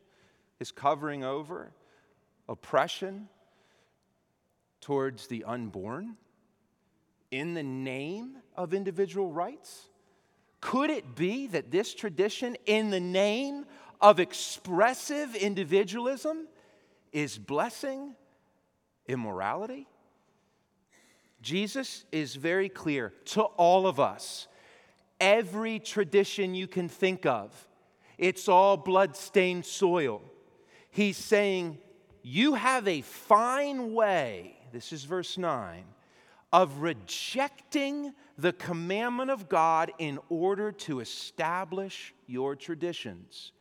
is 0.60 0.70
covering 0.70 1.24
over 1.24 1.72
oppression 2.46 3.30
towards 4.84 5.28
the 5.28 5.44
unborn 5.44 6.14
in 7.30 7.54
the 7.54 7.62
name 7.62 8.36
of 8.54 8.74
individual 8.74 9.32
rights? 9.32 9.88
Could 10.60 10.90
it 10.90 11.16
be 11.16 11.46
that 11.48 11.70
this 11.70 11.94
tradition, 11.94 12.54
in 12.66 12.90
the 12.90 13.00
name 13.00 13.64
of 14.00 14.20
expressive 14.20 15.34
individualism, 15.34 16.46
is 17.12 17.38
blessing 17.38 18.14
immorality? 19.08 19.86
Jesus 21.40 22.04
is 22.12 22.34
very 22.34 22.68
clear 22.68 23.14
to 23.26 23.42
all 23.42 23.86
of 23.86 23.98
us 23.98 24.48
every 25.18 25.78
tradition 25.78 26.54
you 26.54 26.66
can 26.66 26.90
think 26.90 27.24
of. 27.24 27.68
It's 28.18 28.48
all 28.48 28.76
blood-stained 28.76 29.64
soil. 29.64 30.20
He's 30.90 31.16
saying, 31.16 31.78
You 32.22 32.54
have 32.54 32.86
a 32.86 33.00
fine 33.00 33.94
way, 33.94 34.53
this 34.74 34.92
is 34.92 35.04
verse 35.04 35.38
9, 35.38 35.84
of 36.52 36.78
rejecting 36.82 38.12
the 38.36 38.52
commandment 38.52 39.30
of 39.30 39.48
God 39.48 39.92
in 39.98 40.18
order 40.28 40.72
to 40.72 41.00
establish 41.00 42.12
your 42.26 42.56
traditions. 42.56 43.52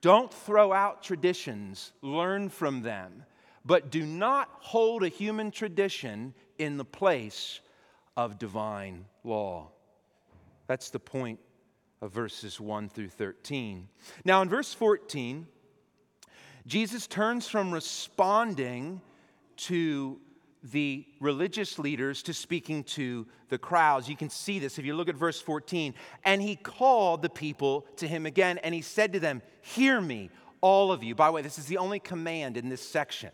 Don't 0.00 0.32
throw 0.32 0.72
out 0.72 1.02
traditions, 1.02 1.92
learn 2.02 2.48
from 2.48 2.82
them, 2.82 3.24
but 3.64 3.90
do 3.90 4.04
not 4.04 4.48
hold 4.58 5.02
a 5.02 5.08
human 5.08 5.50
tradition 5.50 6.34
in 6.58 6.76
the 6.76 6.84
place 6.84 7.60
of 8.16 8.38
divine 8.38 9.04
law. 9.22 9.70
That's 10.66 10.90
the 10.90 10.98
point 10.98 11.40
of 12.00 12.12
verses 12.12 12.60
1 12.60 12.88
through 12.88 13.08
13. 13.08 13.88
Now, 14.24 14.42
in 14.42 14.48
verse 14.48 14.72
14, 14.72 15.46
Jesus 16.66 17.06
turns 17.06 17.48
from 17.48 17.72
responding 17.72 19.00
to 19.56 20.18
the 20.72 21.04
religious 21.20 21.78
leaders 21.78 22.22
to 22.22 22.32
speaking 22.32 22.84
to 22.84 23.26
the 23.50 23.58
crowds. 23.58 24.08
You 24.08 24.16
can 24.16 24.30
see 24.30 24.58
this 24.58 24.78
if 24.78 24.84
you 24.84 24.94
look 24.94 25.08
at 25.08 25.14
verse 25.14 25.40
14. 25.40 25.94
And 26.24 26.40
he 26.40 26.56
called 26.56 27.20
the 27.20 27.28
people 27.28 27.86
to 27.96 28.08
him 28.08 28.24
again, 28.24 28.58
and 28.58 28.74
he 28.74 28.80
said 28.80 29.12
to 29.12 29.20
them, 29.20 29.42
Hear 29.60 30.00
me, 30.00 30.30
all 30.60 30.90
of 30.90 31.04
you. 31.04 31.14
By 31.14 31.26
the 31.26 31.32
way, 31.32 31.42
this 31.42 31.58
is 31.58 31.66
the 31.66 31.76
only 31.76 31.98
command 31.98 32.56
in 32.56 32.70
this 32.70 32.80
section. 32.80 33.30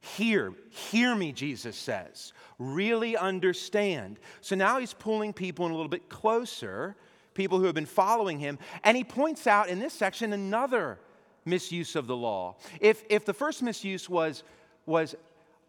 Hear, 0.00 0.52
hear 0.68 1.14
me, 1.14 1.32
Jesus 1.32 1.76
says. 1.76 2.32
Really 2.58 3.16
understand. 3.16 4.18
So 4.40 4.56
now 4.56 4.78
he's 4.78 4.92
pulling 4.92 5.32
people 5.32 5.64
in 5.64 5.72
a 5.72 5.74
little 5.74 5.88
bit 5.88 6.08
closer, 6.08 6.96
people 7.34 7.58
who 7.58 7.64
have 7.66 7.74
been 7.74 7.86
following 7.86 8.38
him, 8.38 8.58
and 8.84 8.96
he 8.96 9.04
points 9.04 9.46
out 9.46 9.68
in 9.68 9.78
this 9.78 9.94
section 9.94 10.32
another 10.32 10.98
misuse 11.44 11.96
of 11.96 12.06
the 12.06 12.16
law. 12.16 12.56
If, 12.80 13.04
if 13.08 13.24
the 13.24 13.32
first 13.32 13.62
misuse 13.62 14.10
was, 14.10 14.42
was 14.86 15.14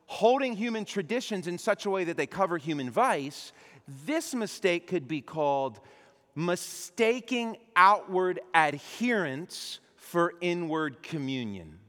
holding 0.06 0.56
human 0.56 0.86
traditions 0.86 1.48
in 1.48 1.58
such 1.58 1.86
a 1.86 1.90
way 1.90 2.04
that 2.04 2.18
they 2.18 2.28
cover 2.28 2.58
human 2.58 2.90
vice, 2.90 3.52
this 4.06 4.34
mistake 4.34 4.88
could 4.88 5.08
be 5.08 5.22
called 5.22 5.80
mistaking 6.36 7.58
outward 7.76 8.40
adherence 8.54 9.80
for 9.96 10.34
inward 10.42 11.04
communion. 11.04 11.80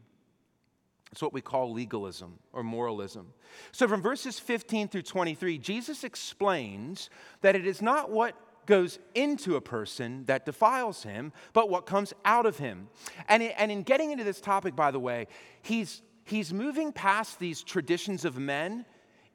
It's 1.12 1.22
what 1.22 1.32
we 1.32 1.40
call 1.40 1.72
legalism 1.72 2.40
or 2.52 2.64
moralism. 2.64 3.32
So, 3.70 3.86
from 3.86 4.02
verses 4.02 4.40
15 4.40 4.88
through 4.88 5.02
23, 5.02 5.58
Jesus 5.58 6.02
explains 6.02 7.08
that 7.40 7.54
it 7.54 7.66
is 7.66 7.80
not 7.80 8.10
what 8.10 8.34
goes 8.66 8.98
into 9.14 9.54
a 9.54 9.60
person 9.60 10.24
that 10.24 10.44
defiles 10.44 11.04
him, 11.04 11.32
but 11.52 11.70
what 11.70 11.86
comes 11.86 12.12
out 12.24 12.46
of 12.46 12.58
him. 12.58 12.88
And, 13.28 13.42
in 13.42 13.82
getting 13.84 14.10
into 14.10 14.24
this 14.24 14.40
topic, 14.40 14.74
by 14.74 14.90
the 14.90 14.98
way, 14.98 15.28
he's, 15.62 16.02
he's 16.24 16.52
moving 16.52 16.92
past 16.92 17.38
these 17.38 17.62
traditions 17.62 18.24
of 18.24 18.38
men 18.38 18.84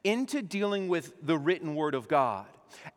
into 0.04 0.42
dealing 0.42 0.88
with 0.88 1.14
the 1.22 1.38
written 1.38 1.74
word 1.74 1.94
of 1.94 2.08
God. 2.08 2.46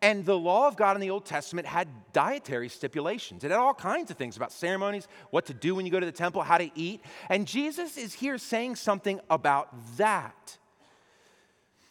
And 0.01 0.25
the 0.25 0.37
law 0.37 0.67
of 0.67 0.75
God 0.75 0.95
in 0.95 1.01
the 1.01 1.09
Old 1.09 1.25
Testament 1.25 1.67
had 1.67 1.87
dietary 2.13 2.69
stipulations. 2.69 3.43
It 3.43 3.51
had 3.51 3.59
all 3.59 3.73
kinds 3.73 4.11
of 4.11 4.17
things 4.17 4.37
about 4.37 4.51
ceremonies, 4.51 5.07
what 5.31 5.47
to 5.47 5.53
do 5.53 5.73
when 5.75 5.85
you 5.85 5.91
go 5.91 5.99
to 5.99 6.05
the 6.05 6.11
temple, 6.11 6.43
how 6.43 6.59
to 6.59 6.69
eat. 6.75 7.01
And 7.29 7.47
Jesus 7.47 7.97
is 7.97 8.13
here 8.13 8.37
saying 8.37 8.75
something 8.75 9.19
about 9.29 9.69
that. 9.97 10.57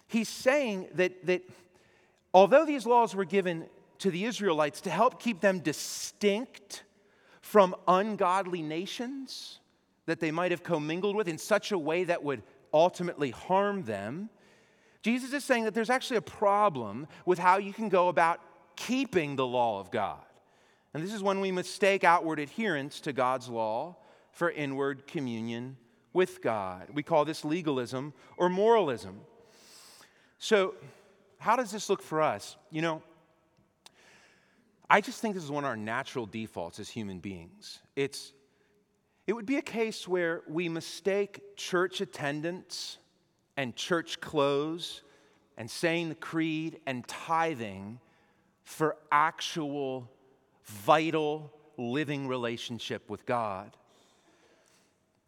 He's 0.06 0.28
saying 0.28 0.88
that, 0.94 1.26
that 1.26 1.42
although 2.32 2.64
these 2.64 2.87
laws 2.87 3.14
were 3.14 3.25
given 3.25 3.66
to 3.99 4.11
the 4.11 4.25
Israelites 4.25 4.80
to 4.82 4.90
help 4.90 5.21
keep 5.21 5.40
them 5.40 5.59
distinct 5.61 6.85
from 7.40 7.75
ungodly 7.88 8.62
nations 8.62 9.59
that 10.06 10.21
they 10.21 10.30
might 10.30 10.50
have 10.50 10.62
commingled 10.62 11.16
with 11.16 11.28
in 11.28 11.38
such 11.38 11.73
a 11.73 11.78
way 11.78 12.04
that 12.04 12.23
would 12.23 12.42
ultimately 12.73 13.30
harm 13.30 13.85
them, 13.85 14.30
Jesus 15.02 15.32
is 15.32 15.44
saying 15.44 15.64
that 15.64 15.75
there's 15.75 15.90
actually 15.90 16.16
a 16.16 16.23
problem 16.23 17.06
with 17.26 17.38
how 17.38 17.59
you 17.59 17.73
can 17.73 17.88
go 17.88 18.09
about 18.09 18.40
keeping 18.76 19.37
the 19.37 19.47
law 19.47 19.80
of 19.80 19.90
God. 19.90 20.21
And 20.94 21.02
this 21.02 21.12
is 21.12 21.23
when 21.23 21.40
we 21.40 21.50
mistake 21.50 22.04
outward 22.04 22.38
adherence 22.38 23.00
to 23.00 23.12
God's 23.12 23.49
law 23.49 23.97
for 24.30 24.50
inward 24.50 25.06
communion 25.06 25.76
with 26.12 26.42
God. 26.42 26.88
We 26.92 27.02
call 27.02 27.25
this 27.25 27.44
legalism 27.44 28.12
or 28.37 28.49
moralism. 28.49 29.21
So, 30.38 30.75
how 31.38 31.56
does 31.56 31.71
this 31.71 31.88
look 31.88 32.02
for 32.02 32.23
us? 32.23 32.56
You 32.71 32.82
know, 32.82 33.02
I 34.88 35.00
just 35.00 35.21
think 35.21 35.35
this 35.35 35.44
is 35.44 35.50
one 35.50 35.64
of 35.64 35.68
our 35.68 35.76
natural 35.76 36.26
defaults 36.26 36.78
as 36.78 36.88
human 36.88 37.18
beings. 37.18 37.80
It's, 37.97 38.32
it 39.32 39.34
would 39.34 39.46
be 39.46 39.56
a 39.56 39.62
case 39.62 40.06
where 40.06 40.42
we 40.46 40.68
mistake 40.68 41.40
church 41.56 42.02
attendance 42.02 42.98
and 43.56 43.74
church 43.74 44.20
clothes 44.20 45.00
and 45.56 45.70
saying 45.70 46.10
the 46.10 46.14
creed 46.14 46.80
and 46.84 47.08
tithing 47.08 47.98
for 48.62 48.94
actual, 49.10 50.10
vital, 50.64 51.50
living 51.78 52.28
relationship 52.28 53.08
with 53.08 53.24
God. 53.24 53.74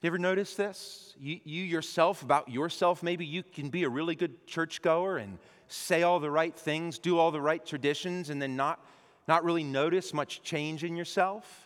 You 0.03 0.09
ever 0.09 0.19
notice 0.19 0.55
this? 0.55 1.15
You, 1.19 1.41
you, 1.43 1.63
yourself, 1.63 2.23
about 2.23 2.51
yourself, 2.51 3.03
maybe 3.03 3.25
you 3.25 3.43
can 3.43 3.71
be 3.71 3.85
a 3.85 3.89
really 3.89 4.17
good 4.17 4.47
churchgoer 4.47 5.17
and 5.17 5.39
say 5.69 6.03
all 6.03 6.21
the 6.21 6.31
right 6.31 6.55
things, 6.55 6.99
do 6.99 7.19
all 7.19 7.31
the 7.31 7.41
right 7.41 7.65
traditions, 7.65 8.29
and 8.29 8.43
then 8.43 8.55
not, 8.55 8.85
not 9.27 9.45
really 9.45 9.65
notice 9.65 10.13
much 10.13 10.43
change 10.43 10.85
in 10.85 10.95
yourself. 10.95 11.64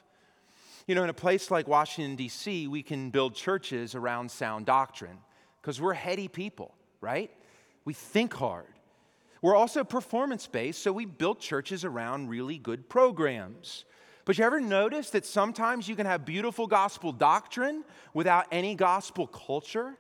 You 0.88 0.94
know, 0.94 1.04
in 1.04 1.10
a 1.10 1.14
place 1.14 1.50
like 1.50 1.68
Washington, 1.68 2.16
D.C., 2.16 2.66
we 2.66 2.82
can 2.82 3.10
build 3.10 3.34
churches 3.34 3.94
around 3.94 4.30
sound 4.30 4.64
doctrine 4.64 5.18
because 5.60 5.82
we're 5.82 5.92
heady 5.92 6.28
people, 6.28 6.74
right? 7.02 7.30
We 7.84 7.92
think 7.92 8.32
hard. 8.32 8.64
We're 9.42 9.54
also 9.54 9.84
performance 9.84 10.46
based, 10.46 10.82
so 10.82 10.90
we 10.90 11.04
build 11.04 11.40
churches 11.40 11.84
around 11.84 12.30
really 12.30 12.56
good 12.56 12.88
programs. 12.88 13.84
But 14.24 14.38
you 14.38 14.44
ever 14.44 14.62
notice 14.62 15.10
that 15.10 15.26
sometimes 15.26 15.88
you 15.88 15.94
can 15.94 16.06
have 16.06 16.24
beautiful 16.24 16.66
gospel 16.66 17.12
doctrine 17.12 17.84
without 18.14 18.46
any 18.50 18.74
gospel 18.74 19.26
culture? 19.26 19.94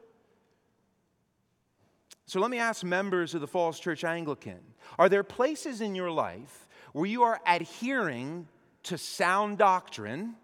So 2.24 2.40
let 2.40 2.50
me 2.50 2.58
ask 2.58 2.82
members 2.82 3.34
of 3.34 3.42
the 3.42 3.46
Falls 3.46 3.78
Church 3.78 4.04
Anglican 4.04 4.60
Are 4.98 5.10
there 5.10 5.22
places 5.22 5.82
in 5.82 5.94
your 5.94 6.10
life 6.10 6.66
where 6.94 7.06
you 7.06 7.24
are 7.24 7.42
adhering 7.46 8.48
to 8.84 8.96
sound 8.96 9.58
doctrine, 9.58 10.34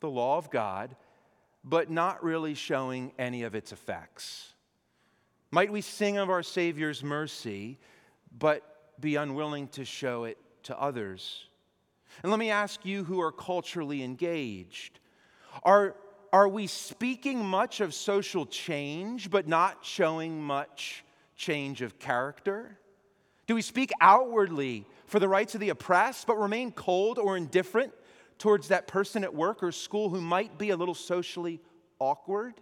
the 0.00 0.10
law 0.10 0.38
of 0.38 0.50
God, 0.50 0.94
but 1.64 1.90
not 1.90 2.22
really 2.22 2.54
showing 2.54 3.12
any 3.18 3.42
of 3.42 3.54
its 3.54 3.72
effects? 3.72 4.52
Might 5.50 5.72
we 5.72 5.80
sing 5.80 6.18
of 6.18 6.30
our 6.30 6.42
Savior's 6.42 7.02
mercy, 7.02 7.78
but 8.36 9.00
be 9.00 9.16
unwilling 9.16 9.68
to 9.68 9.84
show 9.84 10.24
it 10.24 10.38
to 10.64 10.78
others? 10.80 11.46
And 12.22 12.30
let 12.30 12.38
me 12.38 12.50
ask 12.50 12.84
you 12.84 13.04
who 13.04 13.20
are 13.20 13.32
culturally 13.32 14.02
engaged 14.02 15.00
are, 15.62 15.96
are 16.32 16.48
we 16.48 16.66
speaking 16.66 17.44
much 17.44 17.80
of 17.80 17.94
social 17.94 18.46
change, 18.46 19.30
but 19.30 19.48
not 19.48 19.78
showing 19.84 20.42
much 20.42 21.04
change 21.36 21.82
of 21.82 21.98
character? 21.98 22.78
Do 23.46 23.54
we 23.54 23.62
speak 23.62 23.92
outwardly 24.00 24.86
for 25.06 25.20
the 25.20 25.28
rights 25.28 25.54
of 25.54 25.60
the 25.60 25.68
oppressed, 25.68 26.26
but 26.26 26.36
remain 26.36 26.72
cold 26.72 27.18
or 27.18 27.36
indifferent 27.36 27.92
towards 28.38 28.68
that 28.68 28.86
person 28.86 29.24
at 29.24 29.34
work 29.34 29.62
or 29.62 29.72
school 29.72 30.08
who 30.10 30.20
might 30.20 30.58
be 30.58 30.70
a 30.70 30.76
little 30.76 30.94
socially 30.94 31.60
awkward? 31.98 32.54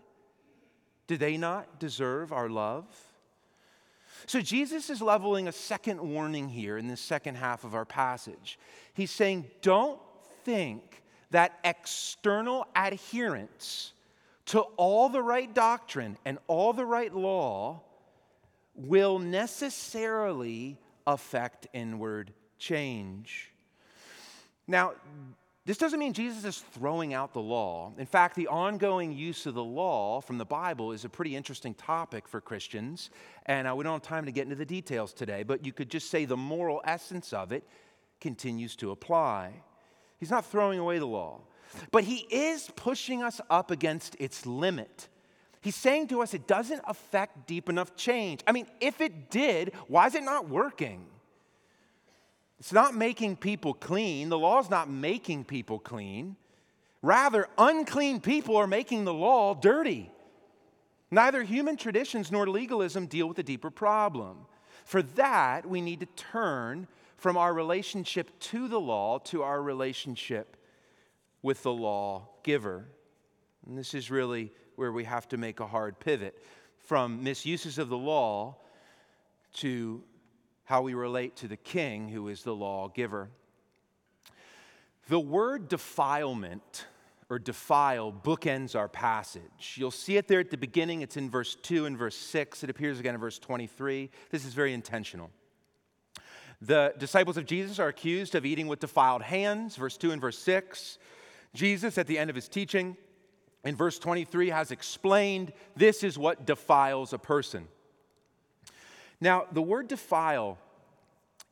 Do 1.06 1.16
they 1.16 1.36
not 1.36 1.78
deserve 1.78 2.32
our 2.32 2.48
love? 2.48 2.86
So, 4.26 4.40
Jesus 4.40 4.88
is 4.88 5.02
leveling 5.02 5.48
a 5.48 5.52
second 5.52 6.00
warning 6.00 6.48
here 6.48 6.78
in 6.78 6.88
the 6.88 6.96
second 6.96 7.34
half 7.34 7.64
of 7.64 7.74
our 7.74 7.84
passage. 7.84 8.58
He's 8.94 9.10
saying, 9.10 9.46
Don't 9.60 10.00
think 10.44 11.02
that 11.30 11.58
external 11.64 12.66
adherence 12.74 13.92
to 14.46 14.60
all 14.60 15.08
the 15.08 15.22
right 15.22 15.52
doctrine 15.52 16.16
and 16.24 16.38
all 16.46 16.72
the 16.72 16.86
right 16.86 17.14
law 17.14 17.82
will 18.74 19.18
necessarily 19.18 20.78
affect 21.06 21.66
inward 21.72 22.32
change. 22.58 23.50
Now, 24.66 24.92
this 25.66 25.78
doesn't 25.78 25.98
mean 25.98 26.12
Jesus 26.12 26.44
is 26.44 26.58
throwing 26.58 27.14
out 27.14 27.32
the 27.32 27.40
law. 27.40 27.92
In 27.96 28.04
fact, 28.04 28.36
the 28.36 28.48
ongoing 28.48 29.12
use 29.12 29.46
of 29.46 29.54
the 29.54 29.64
law 29.64 30.20
from 30.20 30.36
the 30.36 30.44
Bible 30.44 30.92
is 30.92 31.06
a 31.06 31.08
pretty 31.08 31.34
interesting 31.34 31.72
topic 31.72 32.28
for 32.28 32.40
Christians. 32.42 33.08
And 33.46 33.66
uh, 33.66 33.74
we 33.74 33.82
don't 33.82 33.94
have 33.94 34.02
time 34.02 34.26
to 34.26 34.32
get 34.32 34.42
into 34.42 34.56
the 34.56 34.66
details 34.66 35.14
today, 35.14 35.42
but 35.42 35.64
you 35.64 35.72
could 35.72 35.90
just 35.90 36.10
say 36.10 36.26
the 36.26 36.36
moral 36.36 36.82
essence 36.84 37.32
of 37.32 37.50
it 37.50 37.64
continues 38.20 38.76
to 38.76 38.90
apply. 38.90 39.54
He's 40.18 40.30
not 40.30 40.44
throwing 40.44 40.78
away 40.78 40.98
the 40.98 41.06
law, 41.06 41.40
but 41.90 42.04
he 42.04 42.26
is 42.30 42.70
pushing 42.76 43.22
us 43.22 43.40
up 43.48 43.70
against 43.70 44.16
its 44.18 44.44
limit. 44.44 45.08
He's 45.62 45.76
saying 45.76 46.08
to 46.08 46.20
us 46.20 46.34
it 46.34 46.46
doesn't 46.46 46.82
affect 46.86 47.46
deep 47.46 47.70
enough 47.70 47.96
change. 47.96 48.42
I 48.46 48.52
mean, 48.52 48.66
if 48.82 49.00
it 49.00 49.30
did, 49.30 49.72
why 49.88 50.08
is 50.08 50.14
it 50.14 50.24
not 50.24 50.46
working? 50.46 51.06
It's 52.64 52.72
not 52.72 52.94
making 52.94 53.36
people 53.36 53.74
clean. 53.74 54.30
The 54.30 54.38
law 54.38 54.58
is 54.58 54.70
not 54.70 54.88
making 54.88 55.44
people 55.44 55.78
clean. 55.78 56.36
Rather, 57.02 57.46
unclean 57.58 58.22
people 58.22 58.56
are 58.56 58.66
making 58.66 59.04
the 59.04 59.12
law 59.12 59.52
dirty. 59.52 60.10
Neither 61.10 61.42
human 61.42 61.76
traditions 61.76 62.32
nor 62.32 62.48
legalism 62.48 63.04
deal 63.04 63.26
with 63.26 63.36
the 63.36 63.42
deeper 63.42 63.68
problem. 63.68 64.46
For 64.86 65.02
that, 65.02 65.68
we 65.68 65.82
need 65.82 66.00
to 66.00 66.06
turn 66.06 66.86
from 67.18 67.36
our 67.36 67.52
relationship 67.52 68.30
to 68.40 68.66
the 68.66 68.80
law 68.80 69.18
to 69.24 69.42
our 69.42 69.60
relationship 69.60 70.56
with 71.42 71.62
the 71.64 71.72
law 71.72 72.30
giver. 72.44 72.86
And 73.66 73.76
this 73.76 73.92
is 73.92 74.10
really 74.10 74.50
where 74.76 74.90
we 74.90 75.04
have 75.04 75.28
to 75.28 75.36
make 75.36 75.60
a 75.60 75.66
hard 75.66 76.00
pivot 76.00 76.42
from 76.78 77.22
misuses 77.22 77.76
of 77.76 77.90
the 77.90 77.98
law 77.98 78.56
to 79.56 80.02
how 80.64 80.82
we 80.82 80.94
relate 80.94 81.36
to 81.36 81.48
the 81.48 81.56
king 81.56 82.08
who 82.08 82.28
is 82.28 82.42
the 82.42 82.54
lawgiver. 82.54 83.28
The 85.08 85.20
word 85.20 85.68
defilement 85.68 86.86
or 87.30 87.38
defile 87.38 88.12
bookends 88.12 88.74
our 88.74 88.88
passage. 88.88 89.76
You'll 89.76 89.90
see 89.90 90.16
it 90.16 90.28
there 90.28 90.40
at 90.40 90.50
the 90.50 90.56
beginning. 90.56 91.02
It's 91.02 91.16
in 91.16 91.30
verse 91.30 91.54
2 91.54 91.86
and 91.86 91.96
verse 91.96 92.16
6. 92.16 92.64
It 92.64 92.70
appears 92.70 93.00
again 93.00 93.14
in 93.14 93.20
verse 93.20 93.38
23. 93.38 94.10
This 94.30 94.44
is 94.44 94.54
very 94.54 94.72
intentional. 94.72 95.30
The 96.60 96.94
disciples 96.98 97.36
of 97.36 97.46
Jesus 97.46 97.78
are 97.78 97.88
accused 97.88 98.34
of 98.34 98.46
eating 98.46 98.68
with 98.68 98.80
defiled 98.80 99.22
hands, 99.22 99.76
verse 99.76 99.96
2 99.96 100.12
and 100.12 100.20
verse 100.20 100.38
6. 100.38 100.98
Jesus, 101.52 101.98
at 101.98 102.06
the 102.06 102.18
end 102.18 102.30
of 102.30 102.36
his 102.36 102.48
teaching, 102.48 102.96
in 103.64 103.76
verse 103.76 103.98
23, 103.98 104.50
has 104.50 104.70
explained 104.70 105.52
this 105.76 106.02
is 106.02 106.18
what 106.18 106.46
defiles 106.46 107.12
a 107.12 107.18
person. 107.18 107.68
Now, 109.24 109.46
the 109.50 109.62
word 109.62 109.88
defile, 109.88 110.58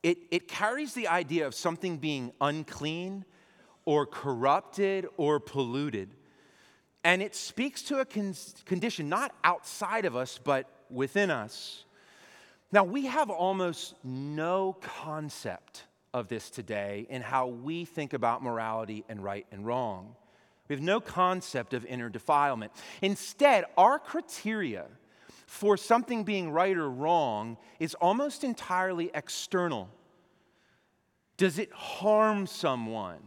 it, 0.03 0.19
it 0.31 0.47
carries 0.47 0.93
the 0.93 1.09
idea 1.09 1.47
of 1.47 1.55
something 1.55 1.97
being 1.97 2.31
unclean 2.39 3.25
or 3.87 4.05
corrupted 4.05 5.07
or 5.17 5.41
polluted. 5.41 6.11
And 7.03 7.23
it 7.23 7.35
speaks 7.35 7.81
to 7.85 8.01
a 8.01 8.05
con- 8.05 8.35
condition 8.67 9.09
not 9.09 9.35
outside 9.43 10.05
of 10.05 10.15
us, 10.15 10.39
but 10.45 10.69
within 10.91 11.31
us. 11.31 11.87
Now, 12.73 12.85
we 12.85 13.07
have 13.07 13.31
almost 13.31 13.95
no 14.05 14.77
concept 14.83 15.85
of 16.13 16.29
this 16.29 16.51
today 16.51 17.07
in 17.09 17.23
how 17.23 17.47
we 17.47 17.87
think 17.87 18.13
about 18.13 18.43
morality 18.43 19.03
and 19.09 19.25
right 19.25 19.47
and 19.51 19.65
wrong. 19.65 20.15
We 20.69 20.75
have 20.75 20.83
no 20.83 21.01
concept 21.01 21.73
of 21.73 21.87
inner 21.87 22.11
defilement. 22.11 22.73
Instead, 23.01 23.65
our 23.79 23.99
criteria 23.99 24.89
for 25.53 25.77
something 25.77 26.25
being 26.25 26.51
right 26.51 26.79
or 26.79 26.89
wrong 26.89 27.59
is 27.79 27.95
almost 27.97 28.43
entirely 28.43 29.11
external. 29.13 29.91
Does 31.37 31.59
it 31.59 31.71
harm 31.73 32.47
someone? 32.47 33.21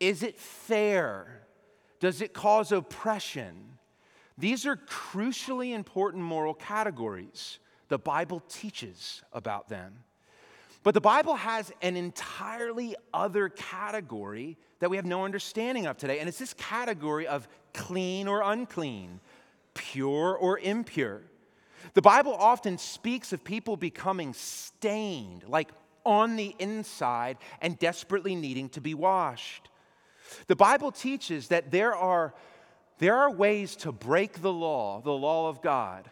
Is 0.00 0.24
it 0.24 0.40
fair? 0.40 1.46
Does 2.00 2.20
it 2.20 2.34
cause 2.34 2.72
oppression? 2.72 3.78
These 4.36 4.66
are 4.66 4.76
crucially 4.76 5.72
important 5.72 6.24
moral 6.24 6.52
categories. 6.52 7.60
The 7.86 7.98
Bible 7.98 8.42
teaches 8.48 9.22
about 9.32 9.68
them. 9.68 10.00
But 10.82 10.94
the 10.94 11.00
Bible 11.00 11.36
has 11.36 11.72
an 11.80 11.96
entirely 11.96 12.96
other 13.14 13.50
category 13.50 14.58
that 14.80 14.90
we 14.90 14.96
have 14.96 15.06
no 15.06 15.24
understanding 15.24 15.86
of 15.86 15.96
today, 15.96 16.18
and 16.18 16.28
it's 16.28 16.40
this 16.40 16.54
category 16.54 17.28
of 17.28 17.46
clean 17.72 18.26
or 18.26 18.42
unclean, 18.42 19.20
pure 19.74 20.36
or 20.36 20.58
impure. 20.58 21.22
The 21.94 22.02
Bible 22.02 22.34
often 22.34 22.78
speaks 22.78 23.32
of 23.32 23.44
people 23.44 23.76
becoming 23.76 24.32
stained, 24.32 25.44
like 25.46 25.70
on 26.04 26.36
the 26.36 26.54
inside, 26.58 27.38
and 27.60 27.78
desperately 27.78 28.34
needing 28.34 28.68
to 28.70 28.80
be 28.80 28.94
washed. 28.94 29.68
The 30.46 30.56
Bible 30.56 30.92
teaches 30.92 31.48
that 31.48 31.70
there 31.70 31.94
are, 31.94 32.34
there 32.98 33.16
are 33.16 33.30
ways 33.30 33.76
to 33.76 33.92
break 33.92 34.40
the 34.42 34.52
law, 34.52 35.00
the 35.00 35.12
law 35.12 35.48
of 35.48 35.62
God, 35.62 36.10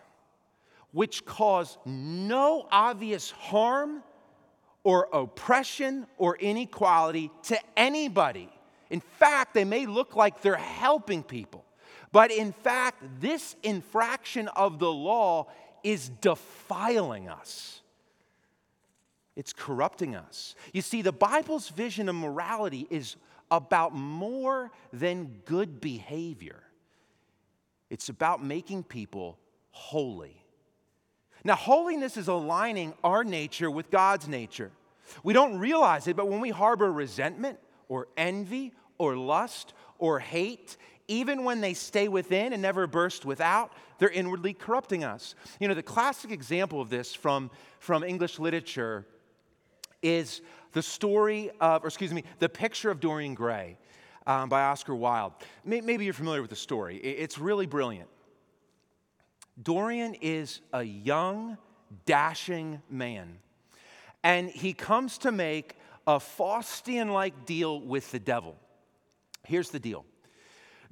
which 0.93 1.25
cause 1.25 1.79
no 1.85 2.69
obvious 2.71 3.31
harm 3.31 4.03
or 4.85 5.09
oppression 5.13 6.07
or 6.19 6.37
inequality 6.37 7.31
to 7.45 7.59
anybody. 7.77 8.49
In 8.91 9.01
fact, 9.01 9.55
they 9.55 9.65
may 9.65 9.87
look 9.87 10.15
like 10.15 10.41
they're 10.41 10.55
helping 10.57 11.23
people. 11.23 11.65
But 12.15 12.31
in 12.31 12.53
fact, 12.53 13.03
this 13.21 13.57
infraction 13.65 14.47
of 14.47 14.79
the 14.79 14.91
law 14.91 15.49
is 15.83 16.11
defiling 16.21 17.29
us. 17.29 17.81
It's 19.35 19.53
corrupting 19.53 20.15
us. 20.15 20.55
You 20.73 20.81
see, 20.81 21.03
the 21.03 21.11
Bible's 21.11 21.71
vision 21.71 22.09
of 22.09 22.15
morality 22.15 22.87
is 22.89 23.17
about 23.51 23.97
more 23.97 24.71
than 24.93 25.41
good 25.45 25.81
behavior, 25.81 26.63
it's 27.91 28.09
about 28.09 28.45
making 28.45 28.85
people 28.85 29.37
holy. 29.73 30.41
Now, 31.43 31.57
holiness 31.57 32.17
is 32.17 32.29
aligning 32.29 32.95
our 33.03 33.25
nature 33.25 33.73
with 33.73 33.91
God's 33.91 34.29
nature. 34.29 34.71
We 35.25 35.33
don't 35.33 35.59
realize 35.59 36.07
it, 36.07 36.15
but 36.15 36.29
when 36.29 36.39
we 36.39 36.51
harbor 36.51 36.93
resentment 36.93 37.59
or 37.89 38.07
envy 38.17 38.73
or 38.99 39.17
lust 39.17 39.75
or 39.99 40.21
hate, 40.21 40.77
even 41.09 41.45
when 41.45 41.61
they 41.61 41.75
stay 41.75 42.09
within 42.09 42.53
and 42.53 42.63
never 42.63 42.87
burst 42.87 43.25
without, 43.25 43.73
they're 43.99 44.11
inwardly 44.11 44.55
corrupting 44.55 45.05
us. 45.05 45.35
You 45.61 45.69
know, 45.69 45.75
the 45.75 45.83
classic 45.83 46.31
example 46.31 46.81
of 46.81 46.91
this 46.91 47.15
from, 47.15 47.51
from 47.79 48.03
English 48.03 48.39
literature 48.39 49.07
is 50.03 50.41
the 50.73 50.83
story 50.83 51.51
of, 51.61 51.85
or 51.85 51.89
excuse 51.89 52.13
me, 52.13 52.25
the 52.39 52.49
picture 52.49 52.91
of 52.91 53.01
Dorian 53.01 53.35
Gray 53.35 53.79
um, 54.27 54.49
by 54.49 54.63
Oscar 54.63 54.95
Wilde. 54.95 55.33
Maybe 55.65 56.05
you're 56.05 56.15
familiar 56.15 56.41
with 56.41 56.51
the 56.51 56.57
story, 56.57 56.97
it's 56.97 57.39
really 57.39 57.67
brilliant. 57.67 58.09
Dorian 59.63 60.15
is 60.15 60.61
a 60.73 60.83
young, 60.83 61.57
dashing 62.07 62.83
man, 62.91 63.39
and 64.23 64.49
he 64.49 64.73
comes 64.73 65.19
to 65.19 65.31
make 65.31 65.77
a 66.07 66.19
Faustian 66.19 67.13
like 67.13 67.47
deal 67.47 67.81
with 67.81 68.11
the 68.11 68.19
devil. 68.19 68.57
Here's 69.45 69.71
the 69.71 69.79
deal 69.79 70.05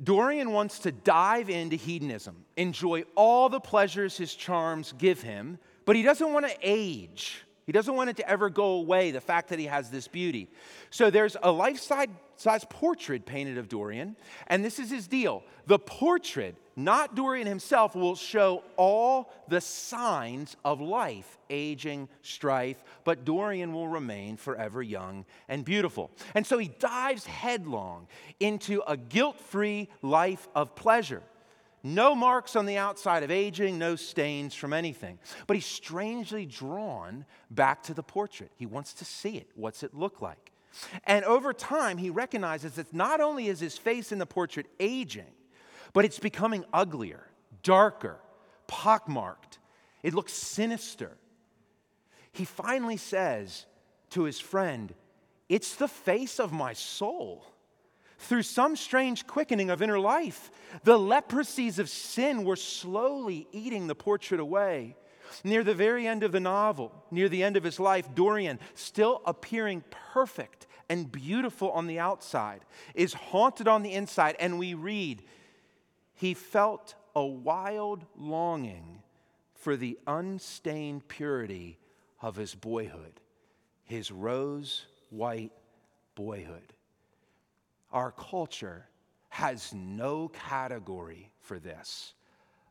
Dorian 0.03 0.53
wants 0.53 0.81
to 0.81 0.93
dive 0.93 1.49
into 1.49 1.77
hedonism, 1.77 2.45
enjoy 2.57 3.05
all 3.15 3.49
the 3.49 3.61
pleasures 3.61 4.17
his 4.17 4.35
charms 4.35 4.95
give 4.99 5.23
him, 5.23 5.59
but 5.85 5.97
he 5.97 6.03
doesn't 6.03 6.33
want 6.33 6.47
to 6.47 6.57
age. 6.61 7.45
He 7.65 7.73
doesn't 7.73 7.95
want 7.95 8.11
it 8.11 8.17
to 8.17 8.29
ever 8.29 8.51
go 8.51 8.73
away, 8.73 9.11
the 9.11 9.21
fact 9.21 9.49
that 9.51 9.59
he 9.59 9.67
has 9.67 9.91
this 9.91 10.09
beauty. 10.09 10.49
So 10.91 11.11
there's 11.11 11.37
a 11.43 11.53
life 11.53 11.81
size 11.81 12.65
portrait 12.71 13.25
painted 13.25 13.59
of 13.59 13.69
Dorian, 13.69 14.17
and 14.49 14.65
this 14.65 14.79
is 14.79 14.91
his 14.91 15.07
deal. 15.07 15.45
The 15.67 15.79
portrait 15.79 16.57
not 16.77 17.15
Dorian 17.15 17.47
himself, 17.47 17.95
will 17.95 18.15
show 18.15 18.63
all 18.77 19.33
the 19.49 19.61
signs 19.61 20.57
of 20.65 20.81
life, 20.81 21.39
aging, 21.51 22.09
strife, 22.23 22.83
but 23.05 23.25
Dorian 23.25 23.73
will 23.73 23.89
remain 23.89 24.37
forever 24.37 24.83
young 24.83 25.25
and 25.49 25.65
beautiful. 25.65 26.11
And 26.35 26.47
so 26.47 26.59
he 26.59 26.69
dives 26.69 27.27
headlong 27.27 28.09
into 28.41 28.83
a 28.87 28.97
guilt 28.97 29.39
free 29.39 29.89
life 30.01 30.49
of 30.55 30.75
pleasure. 30.75 31.23
No 31.83 32.15
marks 32.15 32.55
on 32.55 32.67
the 32.67 32.77
outside 32.77 33.23
of 33.23 33.31
aging, 33.31 33.79
no 33.79 33.97
stains 33.97 34.55
from 34.55 34.73
anything. 34.73 35.19
But 35.47 35.57
he's 35.57 35.67
strangely 35.67 36.47
drawn 36.47 37.25
back 37.51 37.83
to 37.85 37.95
the 37.95 38.03
portrait. 38.05 38.53
He 38.57 38.67
wants 38.67 38.93
to 38.95 39.05
see 39.05 39.37
it. 39.37 39.49
What's 39.57 39.83
it 39.83 39.95
look 39.95 40.23
like? 40.23 40.53
And 41.05 41.25
over 41.25 41.53
time, 41.53 41.99
he 41.99 42.09
recognizes 42.09 42.75
that 42.75 42.95
not 42.95 43.21
only 43.21 43.49
is 43.49 43.61
his 43.61 43.77
face 43.77 44.13
in 44.13 44.19
the 44.19 44.27
portrait 44.27 44.67
aging, 44.79 45.33
but 45.93 46.05
it's 46.05 46.19
becoming 46.19 46.65
uglier, 46.73 47.27
darker, 47.63 48.19
pockmarked. 48.69 49.59
It 50.03 50.15
looks 50.15 50.33
sinister. 50.33 51.17
He 52.33 52.45
finally 52.45 52.97
says 52.97 53.67
to 54.11 54.23
his 54.23 54.41
friend, 54.41 54.95
It's 55.49 55.75
the 55.75 55.89
face 55.89 56.41
of 56.41 56.53
my 56.53 56.73
soul. 56.73 57.52
Through 58.23 58.45
some 58.45 58.77
strange 58.77 59.27
quickening 59.27 59.69
of 59.69 59.83
inner 59.83 59.99
life, 59.99 60.53
the 60.85 60.97
leprosies 60.97 61.81
of 61.81 61.89
sin 61.89 62.45
were 62.45 62.57
slowly 62.57 63.49
eating 63.51 63.89
the 63.89 63.97
portrait 63.97 64.39
away. 64.39 64.97
Near 65.43 65.65
the 65.65 65.75
very 65.75 66.07
end 66.07 66.23
of 66.23 66.31
the 66.31 66.39
novel, 66.39 66.93
near 67.11 67.29
the 67.29 67.43
end 67.43 67.57
of 67.57 67.65
his 67.65 67.81
life, 67.81 68.15
Dorian, 68.15 68.61
still 68.75 69.23
appearing 69.27 69.83
perfect 70.13 70.69
and 70.89 71.11
beautiful 71.11 71.73
on 71.73 71.89
the 71.89 71.99
outside, 71.99 72.61
is 72.95 73.13
haunted 73.13 73.67
on 73.67 73.83
the 73.83 73.93
inside, 73.93 74.37
and 74.39 74.57
we 74.57 74.75
read, 74.75 75.25
he 76.15 76.33
felt 76.33 76.95
a 77.17 77.25
wild 77.25 78.05
longing 78.17 79.03
for 79.55 79.75
the 79.75 79.99
unstained 80.07 81.09
purity 81.09 81.77
of 82.21 82.37
his 82.37 82.55
boyhood, 82.55 83.21
his 83.85 84.13
rose 84.13 84.87
white 85.11 85.53
boyhood. 86.15 86.73
Our 87.93 88.13
culture 88.13 88.87
has 89.29 89.73
no 89.75 90.29
category 90.29 91.31
for 91.41 91.59
this, 91.59 92.15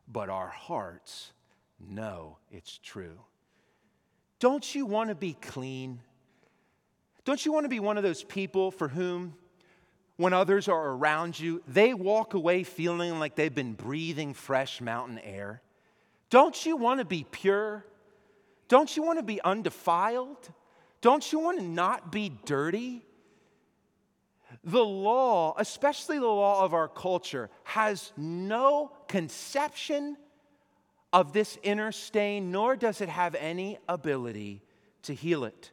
but 0.08 0.28
our 0.28 0.48
hearts 0.48 1.32
know 1.80 2.38
it's 2.50 2.78
true. 2.78 3.18
Don't 4.38 4.74
you 4.74 4.86
want 4.86 5.10
to 5.10 5.14
be 5.14 5.34
clean? 5.34 6.00
Don't 7.24 7.44
you 7.44 7.52
want 7.52 7.64
to 7.64 7.68
be 7.68 7.80
one 7.80 7.96
of 7.96 8.02
those 8.02 8.24
people 8.24 8.70
for 8.70 8.88
whom 8.88 9.34
when 10.16 10.32
others 10.32 10.68
are 10.68 10.90
around 10.90 11.38
you, 11.38 11.62
they 11.66 11.94
walk 11.94 12.34
away 12.34 12.62
feeling 12.62 13.18
like 13.18 13.34
they've 13.34 13.54
been 13.54 13.72
breathing 13.72 14.34
fresh 14.34 14.80
mountain 14.80 15.18
air. 15.18 15.62
Don't 16.30 16.64
you 16.64 16.76
want 16.76 17.00
to 17.00 17.04
be 17.04 17.26
pure? 17.30 17.84
Don't 18.68 18.96
you 18.96 19.02
want 19.02 19.18
to 19.18 19.24
be 19.24 19.40
undefiled? 19.42 20.50
Don't 21.00 21.32
you 21.32 21.38
want 21.38 21.58
to 21.58 21.64
not 21.64 22.12
be 22.12 22.30
dirty? 22.44 23.04
The 24.64 24.84
law, 24.84 25.54
especially 25.58 26.18
the 26.18 26.26
law 26.26 26.64
of 26.64 26.72
our 26.72 26.88
culture, 26.88 27.50
has 27.64 28.12
no 28.16 28.92
conception 29.08 30.16
of 31.12 31.32
this 31.32 31.58
inner 31.62 31.92
stain, 31.92 32.52
nor 32.52 32.76
does 32.76 33.00
it 33.00 33.08
have 33.08 33.34
any 33.34 33.78
ability 33.88 34.62
to 35.02 35.14
heal 35.14 35.44
it. 35.44 35.72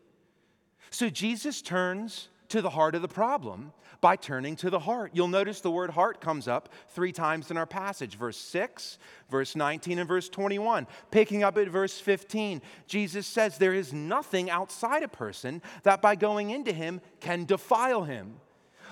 So 0.89 1.10
Jesus 1.10 1.62
turns 1.62 2.30
to 2.49 2.62
the 2.62 2.71
heart 2.71 2.95
of 2.95 3.02
the 3.02 3.08
problem 3.08 3.73
by 4.02 4.15
turning 4.15 4.56
to 4.56 4.69
the 4.69 4.80
heart. 4.80 5.12
You'll 5.13 5.28
notice 5.28 5.62
the 5.62 5.69
word 5.69 5.91
heart 5.91 6.19
comes 6.21 6.47
up 6.47 6.69
three 6.89 7.12
times 7.12 7.52
in 7.52 7.58
our 7.58 7.65
passage 7.65 8.15
verse 8.15 8.38
6, 8.38 8.97
verse 9.30 9.56
19, 9.56 9.99
and 9.99 10.08
verse 10.08 10.30
21. 10.30 10.88
Picking 11.12 11.43
up 11.43 11.58
at 11.58 11.67
verse 11.67 11.99
15, 11.99 12.62
Jesus 12.88 13.28
says, 13.28 13.58
There 13.58 13.73
is 13.73 13.93
nothing 13.93 14.49
outside 14.49 15.04
a 15.04 15.08
person 15.08 15.62
that 15.84 16.02
by 16.02 16.15
going 16.15 16.49
into 16.49 16.73
him 16.73 17.02
can 17.19 17.45
defile 17.45 18.04
him. 18.04 18.38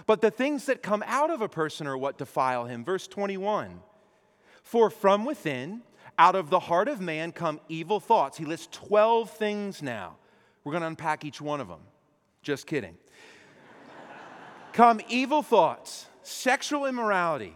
But 0.06 0.22
the 0.22 0.32
things 0.32 0.66
that 0.66 0.84
come 0.84 1.04
out 1.08 1.30
of 1.30 1.42
a 1.42 1.50
person 1.50 1.88
are 1.88 1.98
what 1.98 2.18
defile 2.18 2.66
him. 2.66 2.84
Verse 2.86 3.08
21 3.08 3.80
For 4.64 4.90
from 4.90 5.26
within, 5.26 5.82
out 6.18 6.36
of 6.36 6.50
the 6.50 6.60
heart 6.60 6.88
of 6.88 7.00
man 7.00 7.32
come 7.32 7.60
evil 7.70 8.00
thoughts. 8.00 8.38
He 8.38 8.46
lists 8.46 8.68
12 8.72 9.30
things 9.32 9.82
now. 9.82 10.18
We're 10.64 10.72
going 10.72 10.82
to 10.82 10.88
unpack 10.88 11.24
each 11.24 11.40
one 11.40 11.62
of 11.62 11.68
them. 11.68 11.80
Just 12.42 12.68
kidding 12.68 12.98
come 14.74 15.02
evil 15.10 15.42
thoughts, 15.42 16.08
sexual 16.24 16.86
immorality, 16.86 17.54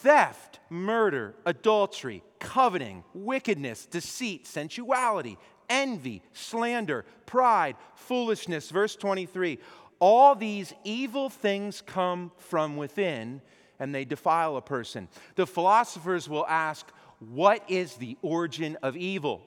theft, 0.00 0.60
murder, 0.68 1.34
adultery, 1.44 2.22
coveting, 2.38 3.04
wickedness, 3.12 3.86
deceit, 3.86 4.46
sensuality, 4.46 5.38
envy, 5.68 6.22
slander, 6.32 7.04
pride, 7.26 7.76
foolishness. 7.94 8.70
Verse 8.70 8.96
23 8.96 9.58
All 10.00 10.34
these 10.34 10.74
evil 10.82 11.28
things 11.28 11.82
come 11.82 12.32
from 12.38 12.76
within 12.76 13.42
and 13.78 13.94
they 13.94 14.04
defile 14.04 14.56
a 14.56 14.62
person. 14.62 15.08
The 15.36 15.46
philosophers 15.46 16.28
will 16.28 16.46
ask, 16.46 16.90
What 17.18 17.62
is 17.68 17.94
the 17.94 18.16
origin 18.22 18.76
of 18.82 18.96
evil? 18.96 19.42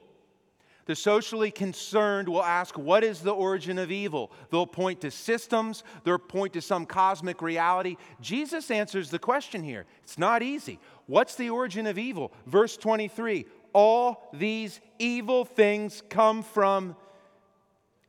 The 0.86 0.94
socially 0.94 1.50
concerned 1.50 2.28
will 2.28 2.42
ask, 2.42 2.76
What 2.78 3.04
is 3.04 3.20
the 3.20 3.32
origin 3.32 3.78
of 3.78 3.90
evil? 3.90 4.30
They'll 4.50 4.66
point 4.66 5.00
to 5.00 5.10
systems, 5.10 5.82
they'll 6.04 6.18
point 6.18 6.52
to 6.54 6.60
some 6.60 6.86
cosmic 6.86 7.42
reality. 7.42 7.96
Jesus 8.20 8.70
answers 8.70 9.10
the 9.10 9.18
question 9.18 9.62
here. 9.62 9.86
It's 10.02 10.18
not 10.18 10.42
easy. 10.42 10.78
What's 11.06 11.34
the 11.34 11.50
origin 11.50 11.86
of 11.86 11.98
evil? 11.98 12.32
Verse 12.46 12.76
23 12.76 13.46
All 13.72 14.28
these 14.32 14.80
evil 14.98 15.44
things 15.44 16.02
come 16.08 16.42
from 16.42 16.96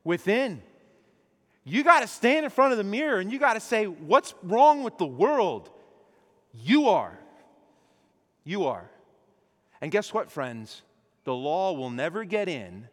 within. 0.04 0.62
You 1.68 1.82
got 1.82 2.00
to 2.00 2.06
stand 2.06 2.44
in 2.44 2.50
front 2.50 2.70
of 2.70 2.78
the 2.78 2.84
mirror 2.84 3.18
and 3.18 3.32
you 3.32 3.40
got 3.40 3.54
to 3.54 3.60
say, 3.60 3.86
What's 3.86 4.34
wrong 4.44 4.84
with 4.84 4.98
the 4.98 5.06
world? 5.06 5.68
You 6.54 6.88
are. 6.88 7.18
You 8.44 8.66
are. 8.66 8.88
And 9.80 9.90
guess 9.90 10.14
what, 10.14 10.30
friends? 10.30 10.82
The 11.24 11.34
law 11.34 11.72
will 11.72 11.90
never 11.90 12.22
get 12.22 12.48
in 12.48 12.86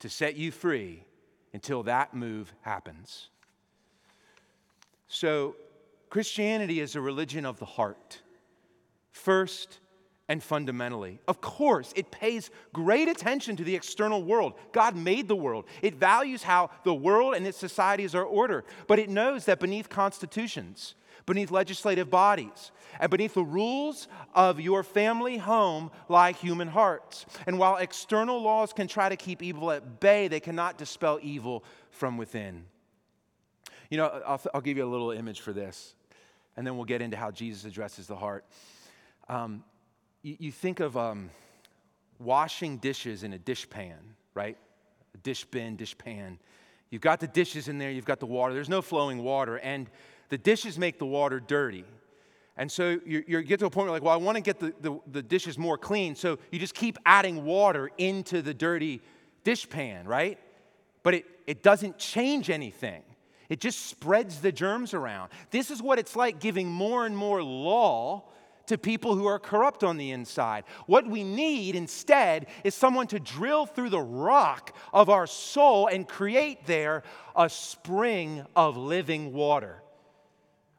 to 0.00 0.10
set 0.10 0.36
you 0.36 0.50
free 0.50 1.04
until 1.54 1.82
that 1.84 2.12
move 2.12 2.52
happens. 2.60 3.30
So, 5.08 5.56
Christianity 6.10 6.80
is 6.80 6.96
a 6.96 7.00
religion 7.00 7.46
of 7.46 7.58
the 7.58 7.64
heart. 7.64 8.20
First 9.10 9.78
and 10.28 10.42
fundamentally. 10.42 11.18
Of 11.26 11.40
course, 11.40 11.92
it 11.96 12.10
pays 12.10 12.50
great 12.72 13.08
attention 13.08 13.56
to 13.56 13.64
the 13.64 13.74
external 13.74 14.22
world. 14.22 14.54
God 14.72 14.94
made 14.94 15.26
the 15.26 15.36
world. 15.36 15.64
It 15.80 15.94
values 15.94 16.42
how 16.42 16.70
the 16.84 16.94
world 16.94 17.34
and 17.34 17.46
its 17.46 17.58
societies 17.58 18.14
are 18.14 18.24
ordered, 18.24 18.64
but 18.86 18.98
it 18.98 19.08
knows 19.08 19.46
that 19.46 19.58
beneath 19.58 19.88
constitutions, 19.88 20.94
beneath 21.24 21.50
legislative 21.50 22.10
bodies, 22.10 22.72
and 23.00 23.10
beneath 23.10 23.34
the 23.34 23.42
rules 23.42 24.06
of 24.34 24.60
your 24.60 24.82
family 24.82 25.38
home 25.38 25.90
lie 26.08 26.32
human 26.32 26.68
hearts. 26.68 27.24
And 27.46 27.58
while 27.58 27.76
external 27.76 28.42
laws 28.42 28.74
can 28.74 28.86
try 28.86 29.08
to 29.08 29.16
keep 29.16 29.42
evil 29.42 29.70
at 29.70 29.98
bay, 30.00 30.28
they 30.28 30.40
cannot 30.40 30.76
dispel 30.76 31.18
evil 31.22 31.64
from 31.90 32.18
within. 32.18 32.64
You 33.90 33.96
know, 33.96 34.22
I'll, 34.26 34.40
I'll 34.52 34.60
give 34.60 34.76
you 34.76 34.84
a 34.84 34.86
little 34.86 35.10
image 35.10 35.40
for 35.40 35.54
this, 35.54 35.94
and 36.54 36.66
then 36.66 36.76
we'll 36.76 36.84
get 36.84 37.00
into 37.00 37.16
how 37.16 37.30
Jesus 37.30 37.64
addresses 37.64 38.06
the 38.06 38.16
heart. 38.16 38.44
Um, 39.30 39.64
you, 40.22 40.36
you 40.38 40.52
think 40.52 40.80
of 40.80 40.96
um, 40.96 41.30
washing 42.18 42.78
dishes 42.78 43.22
in 43.22 43.32
a 43.32 43.38
dish 43.38 43.68
pan, 43.68 43.98
right? 44.34 44.56
A 45.14 45.18
dish 45.18 45.44
bin, 45.44 45.76
dish 45.76 45.96
pan. 45.96 46.38
You've 46.90 47.02
got 47.02 47.20
the 47.20 47.26
dishes 47.26 47.68
in 47.68 47.78
there, 47.78 47.90
you've 47.90 48.04
got 48.04 48.20
the 48.20 48.26
water. 48.26 48.54
There's 48.54 48.68
no 48.68 48.82
flowing 48.82 49.22
water, 49.22 49.58
and 49.58 49.90
the 50.28 50.38
dishes 50.38 50.78
make 50.78 50.98
the 50.98 51.06
water 51.06 51.40
dirty. 51.40 51.84
And 52.56 52.70
so 52.72 52.98
you, 53.06 53.22
you 53.26 53.42
get 53.42 53.60
to 53.60 53.66
a 53.66 53.70
point 53.70 53.86
where, 53.86 53.92
like, 53.92 54.02
well, 54.02 54.12
I 54.12 54.16
want 54.16 54.36
to 54.36 54.42
get 54.42 54.58
the, 54.58 54.74
the, 54.80 54.98
the 55.12 55.22
dishes 55.22 55.56
more 55.56 55.78
clean. 55.78 56.16
So 56.16 56.38
you 56.50 56.58
just 56.58 56.74
keep 56.74 56.98
adding 57.06 57.44
water 57.44 57.90
into 57.98 58.42
the 58.42 58.52
dirty 58.52 59.00
dish 59.44 59.68
pan, 59.68 60.08
right? 60.08 60.38
But 61.04 61.14
it, 61.14 61.26
it 61.46 61.62
doesn't 61.62 61.98
change 61.98 62.50
anything. 62.50 63.02
It 63.48 63.60
just 63.60 63.86
spreads 63.86 64.40
the 64.40 64.50
germs 64.50 64.92
around. 64.92 65.30
This 65.50 65.70
is 65.70 65.80
what 65.80 66.00
it's 66.00 66.16
like 66.16 66.40
giving 66.40 66.68
more 66.68 67.06
and 67.06 67.16
more 67.16 67.42
law 67.42 68.24
to 68.68 68.78
people 68.78 69.14
who 69.14 69.26
are 69.26 69.38
corrupt 69.38 69.84
on 69.84 69.96
the 69.96 70.10
inside. 70.10 70.64
What 70.86 71.06
we 71.06 71.24
need 71.24 71.74
instead 71.74 72.46
is 72.64 72.74
someone 72.74 73.06
to 73.08 73.20
drill 73.20 73.66
through 73.66 73.90
the 73.90 74.00
rock 74.00 74.74
of 74.92 75.10
our 75.10 75.26
soul 75.26 75.86
and 75.88 76.08
create 76.08 76.66
there 76.66 77.02
a 77.36 77.48
spring 77.48 78.44
of 78.56 78.76
living 78.76 79.32
water. 79.32 79.82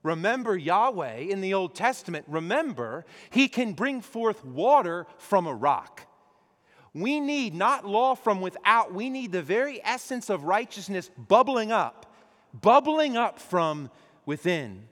Remember 0.04 0.58
Yahweh 0.58 1.18
in 1.18 1.42
the 1.42 1.54
Old 1.54 1.76
Testament. 1.76 2.26
Remember, 2.28 3.06
He 3.30 3.48
can 3.48 3.74
bring 3.74 4.02
forth 4.02 4.46
water 4.46 5.06
from 5.18 5.46
a 5.46 5.54
rock. 5.54 6.06
We 6.94 7.20
need 7.20 7.54
not 7.54 7.86
law 7.86 8.16
from 8.16 8.42
without, 8.42 8.94
we 8.94 9.10
need 9.10 9.32
the 9.32 9.44
very 9.44 9.80
essence 9.84 10.30
of 10.30 10.44
righteousness 10.44 11.12
bubbling 11.18 11.72
up, 11.72 12.12
bubbling 12.54 13.16
up 13.16 13.40
from 13.40 13.92
within. 14.26 14.88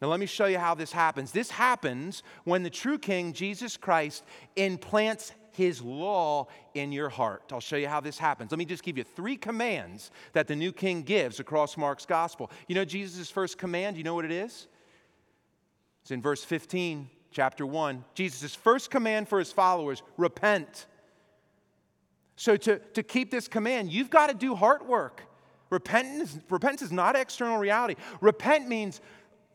Now, 0.00 0.08
let 0.08 0.20
me 0.20 0.26
show 0.26 0.46
you 0.46 0.58
how 0.58 0.74
this 0.74 0.92
happens. 0.92 1.32
This 1.32 1.50
happens 1.50 2.22
when 2.44 2.62
the 2.62 2.70
true 2.70 2.98
King, 2.98 3.32
Jesus 3.32 3.76
Christ, 3.76 4.24
implants 4.54 5.32
his 5.58 5.82
law 5.82 6.46
in 6.74 6.92
your 6.92 7.08
heart. 7.08 7.42
I'll 7.52 7.58
show 7.58 7.76
you 7.76 7.88
how 7.88 8.00
this 8.00 8.16
happens. 8.16 8.52
Let 8.52 8.58
me 8.58 8.64
just 8.64 8.84
give 8.84 8.96
you 8.96 9.02
three 9.02 9.36
commands 9.36 10.12
that 10.32 10.46
the 10.46 10.54
new 10.54 10.70
king 10.70 11.02
gives 11.02 11.40
across 11.40 11.76
Mark's 11.76 12.06
gospel. 12.06 12.52
You 12.68 12.76
know 12.76 12.84
Jesus' 12.84 13.28
first 13.28 13.58
command, 13.58 13.96
you 13.96 14.04
know 14.04 14.14
what 14.14 14.24
it 14.24 14.30
is? 14.30 14.68
It's 16.02 16.12
in 16.12 16.22
verse 16.22 16.44
15, 16.44 17.10
chapter 17.32 17.66
1. 17.66 18.04
Jesus' 18.14 18.54
first 18.54 18.88
command 18.88 19.28
for 19.28 19.40
his 19.40 19.50
followers 19.50 20.02
repent. 20.16 20.86
So, 22.36 22.56
to, 22.56 22.78
to 22.78 23.02
keep 23.02 23.32
this 23.32 23.48
command, 23.48 23.90
you've 23.90 24.10
got 24.10 24.28
to 24.28 24.34
do 24.34 24.54
heart 24.54 24.86
work. 24.86 25.22
Repentance, 25.70 26.38
repentance 26.48 26.82
is 26.82 26.92
not 26.92 27.16
external 27.16 27.58
reality. 27.58 27.96
Repent 28.20 28.68
means 28.68 29.00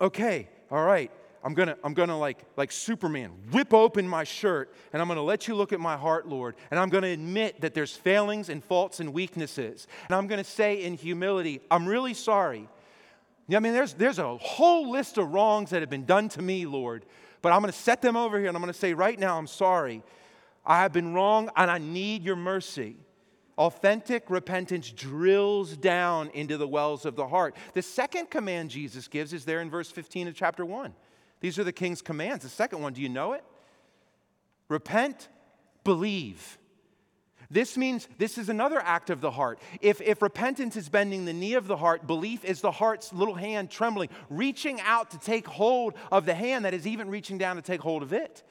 okay, 0.03 0.49
all 0.69 0.83
right, 0.83 1.09
I'm 1.43 1.53
gonna, 1.53 1.77
I'm 1.83 1.93
gonna 1.93 2.17
like, 2.17 2.39
like 2.57 2.71
Superman, 2.71 3.31
whip 3.51 3.73
open 3.73 4.07
my 4.07 4.23
shirt, 4.23 4.73
and 4.91 5.01
I'm 5.01 5.07
gonna 5.07 5.23
let 5.23 5.47
you 5.47 5.55
look 5.55 5.73
at 5.73 5.79
my 5.79 5.97
heart, 5.97 6.27
Lord, 6.27 6.55
and 6.71 6.79
I'm 6.79 6.89
gonna 6.89 7.07
admit 7.07 7.61
that 7.61 7.73
there's 7.73 7.95
failings 7.95 8.49
and 8.49 8.63
faults 8.63 8.99
and 8.99 9.13
weaknesses. 9.13 9.87
And 10.07 10.15
I'm 10.15 10.27
gonna 10.27 10.43
say 10.43 10.83
in 10.83 10.95
humility, 10.95 11.61
I'm 11.71 11.87
really 11.87 12.13
sorry. 12.13 12.67
I 13.53 13.59
mean, 13.59 13.73
there's, 13.73 13.93
there's 13.93 14.19
a 14.19 14.37
whole 14.37 14.89
list 14.89 15.17
of 15.17 15.33
wrongs 15.33 15.71
that 15.71 15.81
have 15.81 15.89
been 15.89 16.05
done 16.05 16.29
to 16.29 16.41
me, 16.41 16.65
Lord, 16.65 17.05
but 17.41 17.51
I'm 17.51 17.61
gonna 17.61 17.73
set 17.73 18.01
them 18.01 18.15
over 18.15 18.37
here 18.37 18.47
and 18.47 18.55
I'm 18.55 18.61
gonna 18.61 18.73
say, 18.73 18.93
right 18.93 19.17
now, 19.17 19.37
I'm 19.37 19.47
sorry. 19.47 20.03
I 20.65 20.81
have 20.81 20.93
been 20.93 21.13
wrong 21.13 21.49
and 21.57 21.69
I 21.69 21.77
need 21.77 22.23
your 22.23 22.37
mercy. 22.37 22.95
Authentic 23.57 24.29
repentance 24.29 24.89
drills 24.89 25.77
down 25.77 26.29
into 26.31 26.57
the 26.57 26.67
wells 26.67 27.05
of 27.05 27.15
the 27.15 27.27
heart. 27.27 27.55
The 27.73 27.81
second 27.81 28.29
command 28.29 28.71
Jesus 28.71 29.07
gives 29.07 29.33
is 29.33 29.45
there 29.45 29.61
in 29.61 29.69
verse 29.69 29.91
15 29.91 30.29
of 30.29 30.35
chapter 30.35 30.65
1. 30.65 30.93
These 31.39 31.59
are 31.59 31.63
the 31.63 31.73
king's 31.73 32.01
commands. 32.01 32.43
The 32.43 32.49
second 32.49 32.81
one, 32.81 32.93
do 32.93 33.01
you 33.01 33.09
know 33.09 33.33
it? 33.33 33.43
Repent, 34.69 35.27
believe. 35.83 36.57
This 37.51 37.77
means 37.77 38.07
this 38.17 38.39
is 38.39 38.49
another 38.49 38.79
act 38.79 39.11
of 39.11 39.21
the 39.21 39.29
heart. 39.29 39.59
If, 39.79 40.01
if 40.01 40.23
repentance 40.23 40.75
is 40.75 40.89
bending 40.89 41.25
the 41.25 41.33
knee 41.33 41.53
of 41.53 41.67
the 41.67 41.77
heart, 41.77 42.07
belief 42.07 42.43
is 42.43 42.61
the 42.61 42.71
heart's 42.71 43.13
little 43.13 43.35
hand 43.35 43.69
trembling, 43.69 44.09
reaching 44.29 44.81
out 44.81 45.11
to 45.11 45.19
take 45.19 45.45
hold 45.47 45.93
of 46.11 46.25
the 46.25 46.33
hand 46.33 46.65
that 46.65 46.73
is 46.73 46.87
even 46.87 47.09
reaching 47.09 47.37
down 47.37 47.57
to 47.57 47.61
take 47.61 47.81
hold 47.81 48.01
of 48.01 48.11
it. 48.11 48.41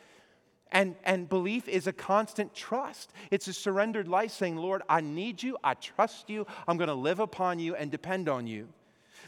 And, 0.72 0.96
and 1.04 1.28
belief 1.28 1.68
is 1.68 1.87
a 1.87 1.92
constant 1.92 2.54
trust. 2.54 3.12
It's 3.30 3.46
a 3.46 3.52
surrendered 3.52 4.08
life 4.08 4.30
saying, 4.30 4.56
Lord, 4.56 4.82
I 4.88 5.02
need 5.02 5.42
you, 5.42 5.58
I 5.62 5.74
trust 5.74 6.30
you, 6.30 6.46
I'm 6.66 6.78
going 6.78 6.88
to 6.88 6.94
live 6.94 7.20
upon 7.20 7.58
you 7.58 7.76
and 7.76 7.90
depend 7.90 8.28
on 8.28 8.46
you. 8.46 8.68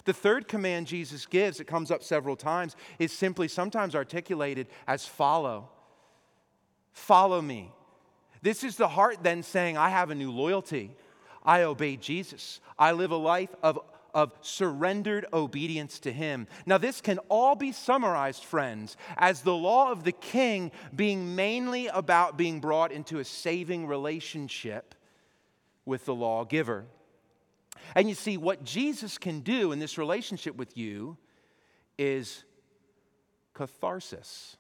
The 0.07 0.15
third 0.15 0.49
command 0.49 0.87
Jesus 0.87 1.27
gives, 1.27 1.61
it 1.61 1.67
comes 1.67 1.91
up 1.91 2.03
several 2.03 2.35
times, 2.35 2.77
is 2.99 3.13
simply 3.13 3.49
sometimes 3.49 3.95
articulated 3.95 4.69
as 4.87 5.07
follow. 5.07 5.69
Follow 6.93 7.43
me. 7.43 7.71
This 8.43 8.65
is 8.65 8.77
the 8.77 8.89
heart 8.89 9.19
then 9.23 9.43
saying, 9.43 9.77
I 9.77 9.91
have 9.91 10.11
a 10.11 10.15
new 10.15 10.31
loyalty. 10.31 10.97
I 11.43 11.63
obey 11.63 11.97
Jesus. 11.97 12.61
I 12.79 12.93
live 12.93 13.11
a 13.11 13.17
life 13.17 13.55
of 13.63 13.79
of 14.15 14.33
surrendered 14.41 15.27
obedience 15.33 15.99
to 16.01 16.13
Him. 16.13 16.47
Now, 16.65 16.79
this 16.79 17.01
can 17.01 17.19
all 17.29 17.55
be 17.57 17.73
summarized, 17.73 18.45
friends, 18.45 18.97
as 19.17 19.43
the 19.43 19.55
law 19.55 19.91
of 19.91 20.05
the 20.05 20.13
king 20.13 20.71
being 20.95 21.35
mainly 21.35 21.89
about 21.89 22.37
being 22.37 22.61
brought 22.61 22.93
into 22.93 23.19
a 23.19 23.25
saving 23.25 23.87
relationship 23.87 24.95
with 25.85 26.07
the 26.07 26.15
lawgiver. 26.15 26.87
And 27.95 28.09
you 28.09 28.15
see, 28.15 28.37
what 28.37 28.65
Jesus 28.65 29.19
can 29.19 29.41
do 29.41 29.73
in 29.73 29.79
this 29.79 29.99
relationship 29.99 30.57
with 30.57 30.77
you 30.77 31.17
is 31.99 32.45
catharsis. 33.53 34.57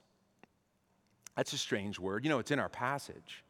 That's 1.36 1.52
a 1.52 1.58
strange 1.58 1.98
word. 1.98 2.24
You 2.24 2.30
know, 2.30 2.38
it's 2.38 2.50
in 2.50 2.58
our 2.58 2.68
passage. 2.68 3.43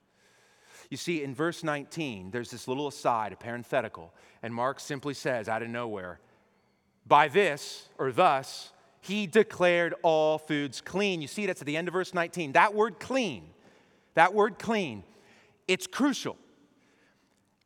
You 0.94 0.98
see, 0.98 1.24
in 1.24 1.34
verse 1.34 1.64
19, 1.64 2.30
there's 2.30 2.52
this 2.52 2.68
little 2.68 2.86
aside, 2.86 3.32
a 3.32 3.36
parenthetical, 3.36 4.14
and 4.44 4.54
Mark 4.54 4.78
simply 4.78 5.12
says 5.12 5.48
out 5.48 5.60
of 5.60 5.68
nowhere, 5.68 6.20
By 7.04 7.26
this, 7.26 7.88
or 7.98 8.12
thus, 8.12 8.70
he 9.00 9.26
declared 9.26 9.96
all 10.04 10.38
foods 10.38 10.80
clean. 10.80 11.20
You 11.20 11.26
see, 11.26 11.46
that's 11.46 11.60
at 11.60 11.66
the 11.66 11.76
end 11.76 11.88
of 11.88 11.94
verse 11.94 12.14
19. 12.14 12.52
That 12.52 12.74
word 12.74 13.00
clean, 13.00 13.42
that 14.14 14.34
word 14.34 14.56
clean, 14.56 15.02
it's 15.66 15.88
crucial. 15.88 16.36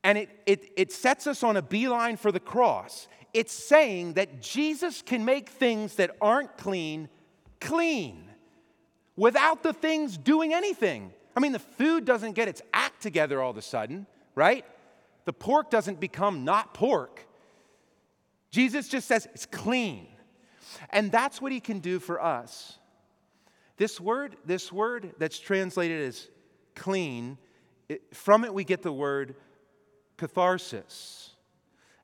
And 0.03 0.17
it, 0.17 0.31
it, 0.47 0.73
it 0.75 0.91
sets 0.91 1.27
us 1.27 1.43
on 1.43 1.59
a 1.59 1.63
beeline 1.63 2.17
for 2.17 2.33
the 2.33 2.41
cross. 2.41 3.09
It's 3.35 3.53
saying 3.53 4.15
that 4.15 4.41
Jesus 4.41 5.03
can 5.03 5.27
make 5.27 5.51
things 5.51 5.97
that 5.97 6.17
aren't 6.23 6.57
clean 6.57 7.11
clean 7.61 8.25
without 9.17 9.63
the 9.63 9.75
things 9.75 10.17
doing 10.17 10.55
anything. 10.55 11.13
I 11.39 11.41
mean, 11.41 11.53
the 11.53 11.61
food 11.61 12.05
doesn't 12.05 12.33
get 12.33 12.49
its 12.49 12.61
act 12.75 13.01
together 13.01 13.41
all 13.41 13.53
of 13.53 13.57
a 13.57 13.63
sudden, 13.63 14.09
right? 14.35 14.65
The 15.25 15.33
pork 15.33 15.71
doesn't 15.71 16.01
become 16.01 16.43
not 16.43 16.75
pork. 16.75 17.29
Jesus 18.51 18.89
just 18.89 19.07
says 19.07 19.29
it's 19.33 19.47
clean. 19.47 20.09
And 20.91 21.13
that's 21.13 21.41
what 21.41 21.53
he 21.53 21.61
can 21.61 21.79
do 21.79 22.01
for 22.01 22.21
us. 22.21 22.81
This 23.77 24.01
word, 24.01 24.35
this 24.47 24.73
word 24.73 25.13
that's 25.19 25.39
translated 25.39 26.09
as 26.09 26.29
clean, 26.75 27.39
it, 27.89 28.03
from 28.13 28.45
it 28.45 28.53
we 28.53 28.65
get 28.65 28.83
the 28.83 28.93
word 28.93 29.37
catharsis. 30.17 31.37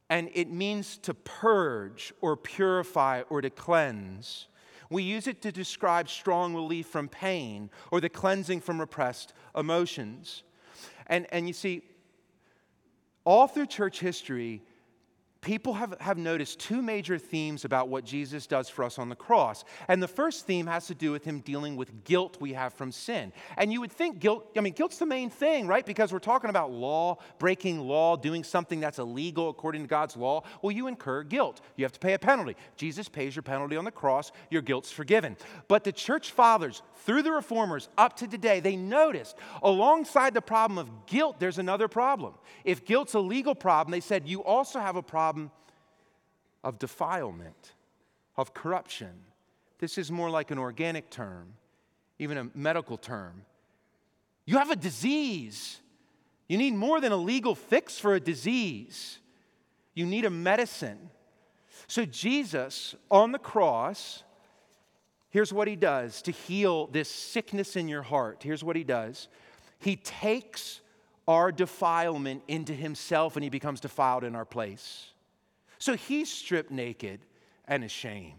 And 0.09 0.31
it 0.33 0.49
means 0.49 0.97
to 0.99 1.13
purge 1.13 2.13
or 2.21 2.37
purify 2.37 3.23
or 3.29 3.41
to 3.41 3.51
cleanse. 3.51 4.47
We 4.95 5.03
use 5.03 5.27
it 5.27 5.43
to 5.43 5.51
describe 5.51 6.09
strong 6.09 6.55
relief 6.55 6.87
from 6.87 7.09
pain 7.09 7.69
or 7.91 8.01
the 8.01 8.09
cleansing 8.09 8.61
from 8.61 8.79
repressed 8.79 9.33
emotions. 9.57 10.45
And, 11.09 11.27
and 11.33 11.49
you 11.49 11.53
see, 11.53 11.83
all 13.25 13.49
through 13.49 13.67
church 13.67 13.99
history, 13.99 14.63
people 15.45 15.75
have, 15.75 15.95
have 16.01 16.19
noticed 16.19 16.59
two 16.59 16.83
major 16.83 17.19
themes 17.19 17.65
about 17.65 17.89
what 17.89 18.05
Jesus 18.05 18.47
does 18.47 18.69
for 18.69 18.83
us 18.85 18.99
on 18.99 19.09
the 19.09 19.15
cross. 19.15 19.65
And 19.89 20.03
the 20.03 20.09
first 20.09 20.47
theme 20.47 20.67
has 20.67 20.87
to 20.87 20.95
do 20.95 21.13
with 21.13 21.25
him 21.25 21.41
dealing 21.41 21.77
with 21.77 22.05
guilt 22.05 22.39
we 22.41 22.55
have 22.55 22.73
from 22.73 22.91
sin. 22.91 23.33
And 23.57 23.73
you 23.73 23.81
would 23.81 23.93
think 23.93 24.19
guilt, 24.19 24.51
I 24.57 24.61
mean, 24.61 24.73
guilt's 24.73 24.99
the 24.99 25.07
main 25.07 25.31
thing, 25.31 25.67
right? 25.67 25.85
Because 25.85 26.13
we're 26.13 26.19
talking 26.19 26.51
about 26.51 26.73
law, 26.73 27.19
breaking 27.39 27.81
law, 27.81 28.17
doing 28.17 28.43
something 28.43 28.81
that's 28.81 28.99
illegal 28.99 29.51
according 29.51 29.83
to 29.83 29.89
God's 29.89 30.17
law. 30.17 30.43
Well, 30.63 30.73
you 30.73 30.87
incur 30.87 31.23
guilt. 31.23 31.61
You 31.77 31.85
have 31.85 31.93
to 31.93 32.01
pay 32.01 32.15
a 32.15 32.19
penalty. 32.19 32.57
Jesus 32.77 33.09
pays 33.09 33.37
your 33.37 33.43
penalty 33.43 33.77
on 33.77 33.85
the 33.85 33.91
cross, 33.91 34.33
your 34.51 34.63
guilt's 34.63 34.91
forgiven. 34.91 35.37
But 35.69 35.85
the 35.85 35.93
church 35.93 36.31
fathers, 36.31 36.83
through 37.05 37.23
the 37.23 37.33
reformers 37.33 37.89
up 37.99 38.17
to 38.17 38.27
today, 38.27 38.61
they 38.61 38.77
noticed 38.77 39.37
alongside 39.63 40.33
the 40.33 40.41
problem 40.41 40.79
of 40.79 41.07
guilt, 41.07 41.39
there's 41.39 41.59
another 41.59 41.87
problem. 41.87 42.35
If 42.65 42.87
guilt's 42.87 43.13
a 43.15 43.21
legal 43.21 43.55
problem, 43.55 43.93
they 43.93 44.01
said 44.01 44.27
you 44.27 44.43
also 44.43 44.81
have 44.81 44.97
a 44.97 45.03
problem 45.35 45.51
of 46.63 46.79
defilement, 46.79 47.73
of 48.37 48.55
corruption. 48.55 49.13
This 49.79 49.99
is 49.99 50.11
more 50.11 50.31
like 50.31 50.51
an 50.51 50.59
organic 50.59 51.11
term, 51.11 51.55
even 52.19 52.39
a 52.39 52.49
medical 52.55 52.97
term. 52.97 53.43
You 54.47 54.59
have 54.59 54.71
a 54.71 54.77
disease. 54.77 55.81
You 56.49 56.59
need 56.59 56.75
more 56.75 57.01
than 57.01 57.13
a 57.13 57.17
legal 57.17 57.55
fix 57.55 57.99
for 57.99 58.15
a 58.15 58.21
disease. 58.21 59.19
You 59.95 60.07
need 60.07 60.25
a 60.25 60.31
medicine. 60.31 61.11
So, 61.87 62.05
Jesus 62.07 62.95
on 63.11 63.33
the 63.33 63.39
cross, 63.39 64.23
here's 65.31 65.53
what 65.53 65.69
he 65.69 65.77
does 65.77 66.23
to 66.23 66.31
heal 66.31 66.87
this 66.87 67.11
sickness 67.11 67.77
in 67.77 67.89
your 67.89 68.03
heart. 68.03 68.43
Here's 68.43 68.65
what 68.65 68.77
he 68.77 68.85
does 68.85 69.29
He 69.81 69.97
takes 69.97 70.81
our 71.27 71.51
defilement 71.53 72.43
into 72.49 72.73
himself 72.73 73.37
and 73.37 73.45
he 73.45 73.51
becomes 73.51 73.81
defiled 73.81 74.25
in 74.25 74.35
our 74.35 74.45
place. 74.45 75.14
So 75.85 75.97
he's 75.97 76.33
stripped 76.33 76.71
naked 76.71 77.21
and 77.69 77.85
ashamed. 77.85 78.39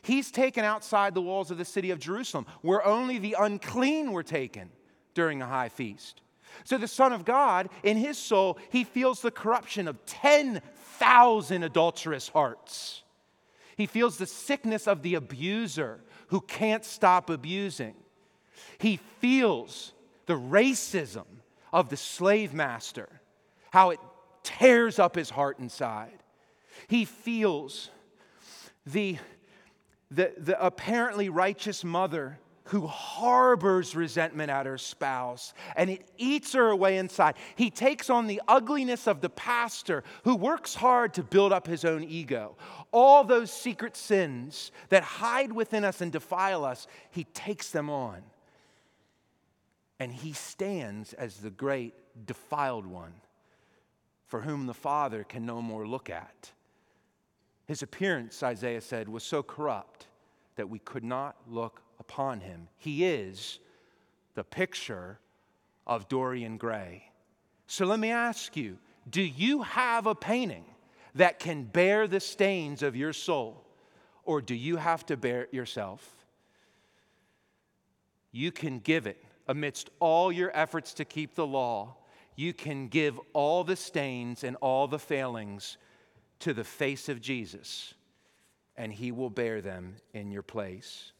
He's 0.00 0.30
taken 0.30 0.64
outside 0.64 1.12
the 1.12 1.20
walls 1.20 1.50
of 1.50 1.58
the 1.58 1.64
city 1.66 1.90
of 1.90 1.98
Jerusalem, 1.98 2.46
where 2.62 2.82
only 2.86 3.18
the 3.18 3.36
unclean 3.38 4.12
were 4.12 4.22
taken 4.22 4.70
during 5.12 5.42
a 5.42 5.46
high 5.46 5.68
feast. 5.68 6.22
So 6.64 6.78
the 6.78 6.88
Son 6.88 7.12
of 7.12 7.26
God, 7.26 7.68
in 7.82 7.98
his 7.98 8.16
soul, 8.16 8.56
he 8.70 8.84
feels 8.84 9.20
the 9.20 9.30
corruption 9.30 9.88
of 9.88 10.02
10,000 10.06 11.62
adulterous 11.62 12.28
hearts. 12.28 13.02
He 13.76 13.84
feels 13.84 14.16
the 14.16 14.24
sickness 14.24 14.88
of 14.88 15.02
the 15.02 15.16
abuser 15.16 16.00
who 16.28 16.40
can't 16.40 16.86
stop 16.86 17.28
abusing. 17.28 17.94
He 18.78 19.00
feels 19.20 19.92
the 20.24 20.38
racism 20.38 21.26
of 21.74 21.90
the 21.90 21.98
slave 21.98 22.54
master, 22.54 23.20
how 23.68 23.90
it 23.90 24.00
tears 24.42 24.98
up 24.98 25.14
his 25.14 25.28
heart 25.28 25.58
inside. 25.58 26.19
He 26.88 27.04
feels 27.04 27.90
the, 28.86 29.18
the, 30.10 30.32
the 30.36 30.64
apparently 30.64 31.28
righteous 31.28 31.84
mother 31.84 32.38
who 32.70 32.86
harbors 32.86 33.96
resentment 33.96 34.48
at 34.48 34.64
her 34.64 34.78
spouse 34.78 35.54
and 35.74 35.90
it 35.90 36.08
eats 36.18 36.52
her 36.52 36.68
away 36.68 36.98
inside. 36.98 37.34
He 37.56 37.68
takes 37.68 38.08
on 38.08 38.28
the 38.28 38.40
ugliness 38.46 39.08
of 39.08 39.20
the 39.20 39.28
pastor 39.28 40.04
who 40.22 40.36
works 40.36 40.76
hard 40.76 41.14
to 41.14 41.24
build 41.24 41.52
up 41.52 41.66
his 41.66 41.84
own 41.84 42.04
ego. 42.04 42.56
All 42.92 43.24
those 43.24 43.52
secret 43.52 43.96
sins 43.96 44.70
that 44.88 45.02
hide 45.02 45.50
within 45.50 45.84
us 45.84 46.00
and 46.00 46.12
defile 46.12 46.64
us, 46.64 46.86
he 47.10 47.24
takes 47.24 47.70
them 47.70 47.90
on. 47.90 48.22
And 49.98 50.12
he 50.12 50.32
stands 50.32 51.12
as 51.12 51.38
the 51.38 51.50
great 51.50 51.94
defiled 52.24 52.86
one 52.86 53.14
for 54.26 54.42
whom 54.42 54.66
the 54.66 54.74
Father 54.74 55.24
can 55.24 55.44
no 55.44 55.60
more 55.60 55.86
look 55.86 56.08
at. 56.08 56.52
His 57.70 57.84
appearance, 57.84 58.42
Isaiah 58.42 58.80
said, 58.80 59.08
was 59.08 59.22
so 59.22 59.44
corrupt 59.44 60.08
that 60.56 60.68
we 60.68 60.80
could 60.80 61.04
not 61.04 61.36
look 61.48 61.82
upon 62.00 62.40
him. 62.40 62.66
He 62.76 63.04
is 63.04 63.60
the 64.34 64.42
picture 64.42 65.20
of 65.86 66.08
Dorian 66.08 66.56
Gray. 66.56 67.12
So 67.68 67.86
let 67.86 68.00
me 68.00 68.10
ask 68.10 68.56
you 68.56 68.78
do 69.08 69.22
you 69.22 69.62
have 69.62 70.08
a 70.08 70.16
painting 70.16 70.64
that 71.14 71.38
can 71.38 71.62
bear 71.62 72.08
the 72.08 72.18
stains 72.18 72.82
of 72.82 72.96
your 72.96 73.12
soul, 73.12 73.64
or 74.24 74.42
do 74.42 74.56
you 74.56 74.74
have 74.74 75.06
to 75.06 75.16
bear 75.16 75.42
it 75.42 75.54
yourself? 75.54 76.26
You 78.32 78.50
can 78.50 78.80
give 78.80 79.06
it 79.06 79.24
amidst 79.46 79.90
all 80.00 80.32
your 80.32 80.50
efforts 80.54 80.92
to 80.94 81.04
keep 81.04 81.36
the 81.36 81.46
law. 81.46 81.94
You 82.34 82.52
can 82.52 82.88
give 82.88 83.20
all 83.32 83.62
the 83.62 83.76
stains 83.76 84.42
and 84.42 84.56
all 84.56 84.88
the 84.88 84.98
failings 84.98 85.78
to 86.40 86.52
the 86.52 86.64
face 86.64 87.08
of 87.08 87.20
Jesus, 87.20 87.94
and 88.76 88.92
he 88.92 89.12
will 89.12 89.30
bear 89.30 89.60
them 89.60 89.96
in 90.12 90.30
your 90.30 90.42
place. 90.42 91.12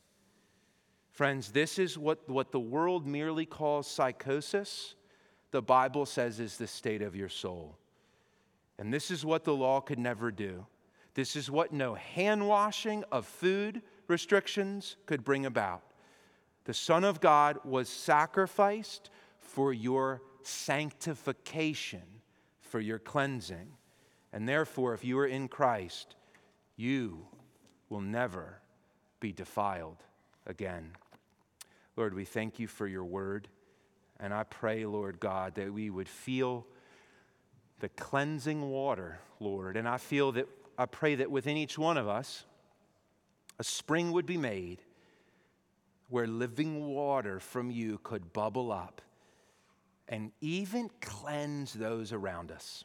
Friends, 1.12 1.52
this 1.52 1.78
is 1.78 1.98
what, 1.98 2.28
what 2.28 2.52
the 2.52 2.61
world 2.61 3.06
merely 3.06 3.44
calls 3.44 3.87
psychosis, 3.87 4.94
the 5.50 5.62
Bible 5.62 6.06
says 6.06 6.40
is 6.40 6.56
the 6.56 6.66
state 6.66 7.02
of 7.02 7.14
your 7.16 7.28
soul. 7.28 7.76
And 8.78 8.92
this 8.92 9.11
is 9.11 9.24
what 9.24 9.44
the 9.44 9.54
law 9.54 9.80
could 9.80 9.98
never 9.98 10.30
do. 10.30 10.66
This 11.14 11.37
is 11.37 11.50
what 11.50 11.72
no 11.72 11.94
hand 11.94 12.46
washing 12.46 13.04
of 13.12 13.26
food 13.26 13.83
restrictions 14.09 14.96
could 15.06 15.24
bring 15.24 15.44
about. 15.44 15.83
The 16.64 16.72
Son 16.72 17.04
of 17.04 17.20
God 17.20 17.59
was 17.64 17.88
sacrificed 17.88 19.11
for 19.38 19.72
your 19.72 20.22
sanctification, 20.42 22.02
for 22.61 22.80
your 22.80 22.98
cleansing. 22.98 23.72
And 24.33 24.49
therefore, 24.49 24.95
if 24.95 25.05
you 25.05 25.19
are 25.19 25.27
in 25.27 25.49
Christ, 25.49 26.14
you 26.77 27.27
will 27.88 28.01
never 28.01 28.61
be 29.19 29.33
defiled 29.33 29.99
again. 30.47 30.93
Lord, 31.97 32.14
we 32.14 32.25
thank 32.25 32.59
you 32.59 32.66
for 32.66 32.87
your 32.87 33.05
word. 33.05 33.49
And 34.19 34.33
I 34.33 34.45
pray, 34.45 34.87
Lord 34.87 35.19
God, 35.19 35.55
that 35.57 35.73
we 35.73 35.90
would 35.90 36.09
feel 36.09 36.66
the 37.81 37.88
cleansing 37.88 38.71
water, 38.71 39.19
Lord. 39.40 39.77
And 39.77 39.88
I 39.88 39.99
feel 39.99 40.33
that, 40.33 40.47
I 40.79 40.87
pray 40.87 41.16
that 41.16 41.31
within 41.31 41.57
each 41.57 41.79
one 41.79 41.97
of 41.97 42.07
us, 42.09 42.45
a 43.59 43.64
spring 43.64 44.12
would 44.12 44.27
be 44.27 44.37
made 44.37 44.83
where 46.09 46.27
living 46.27 46.87
water 46.87 47.40
from 47.40 47.71
you 47.71 47.99
could 48.03 48.33
bubble 48.33 48.73
up 48.73 49.01
and 50.09 50.33
even 50.40 50.90
cleanse 51.01 51.73
those 51.73 52.12
around 52.12 52.51
us. 52.51 52.85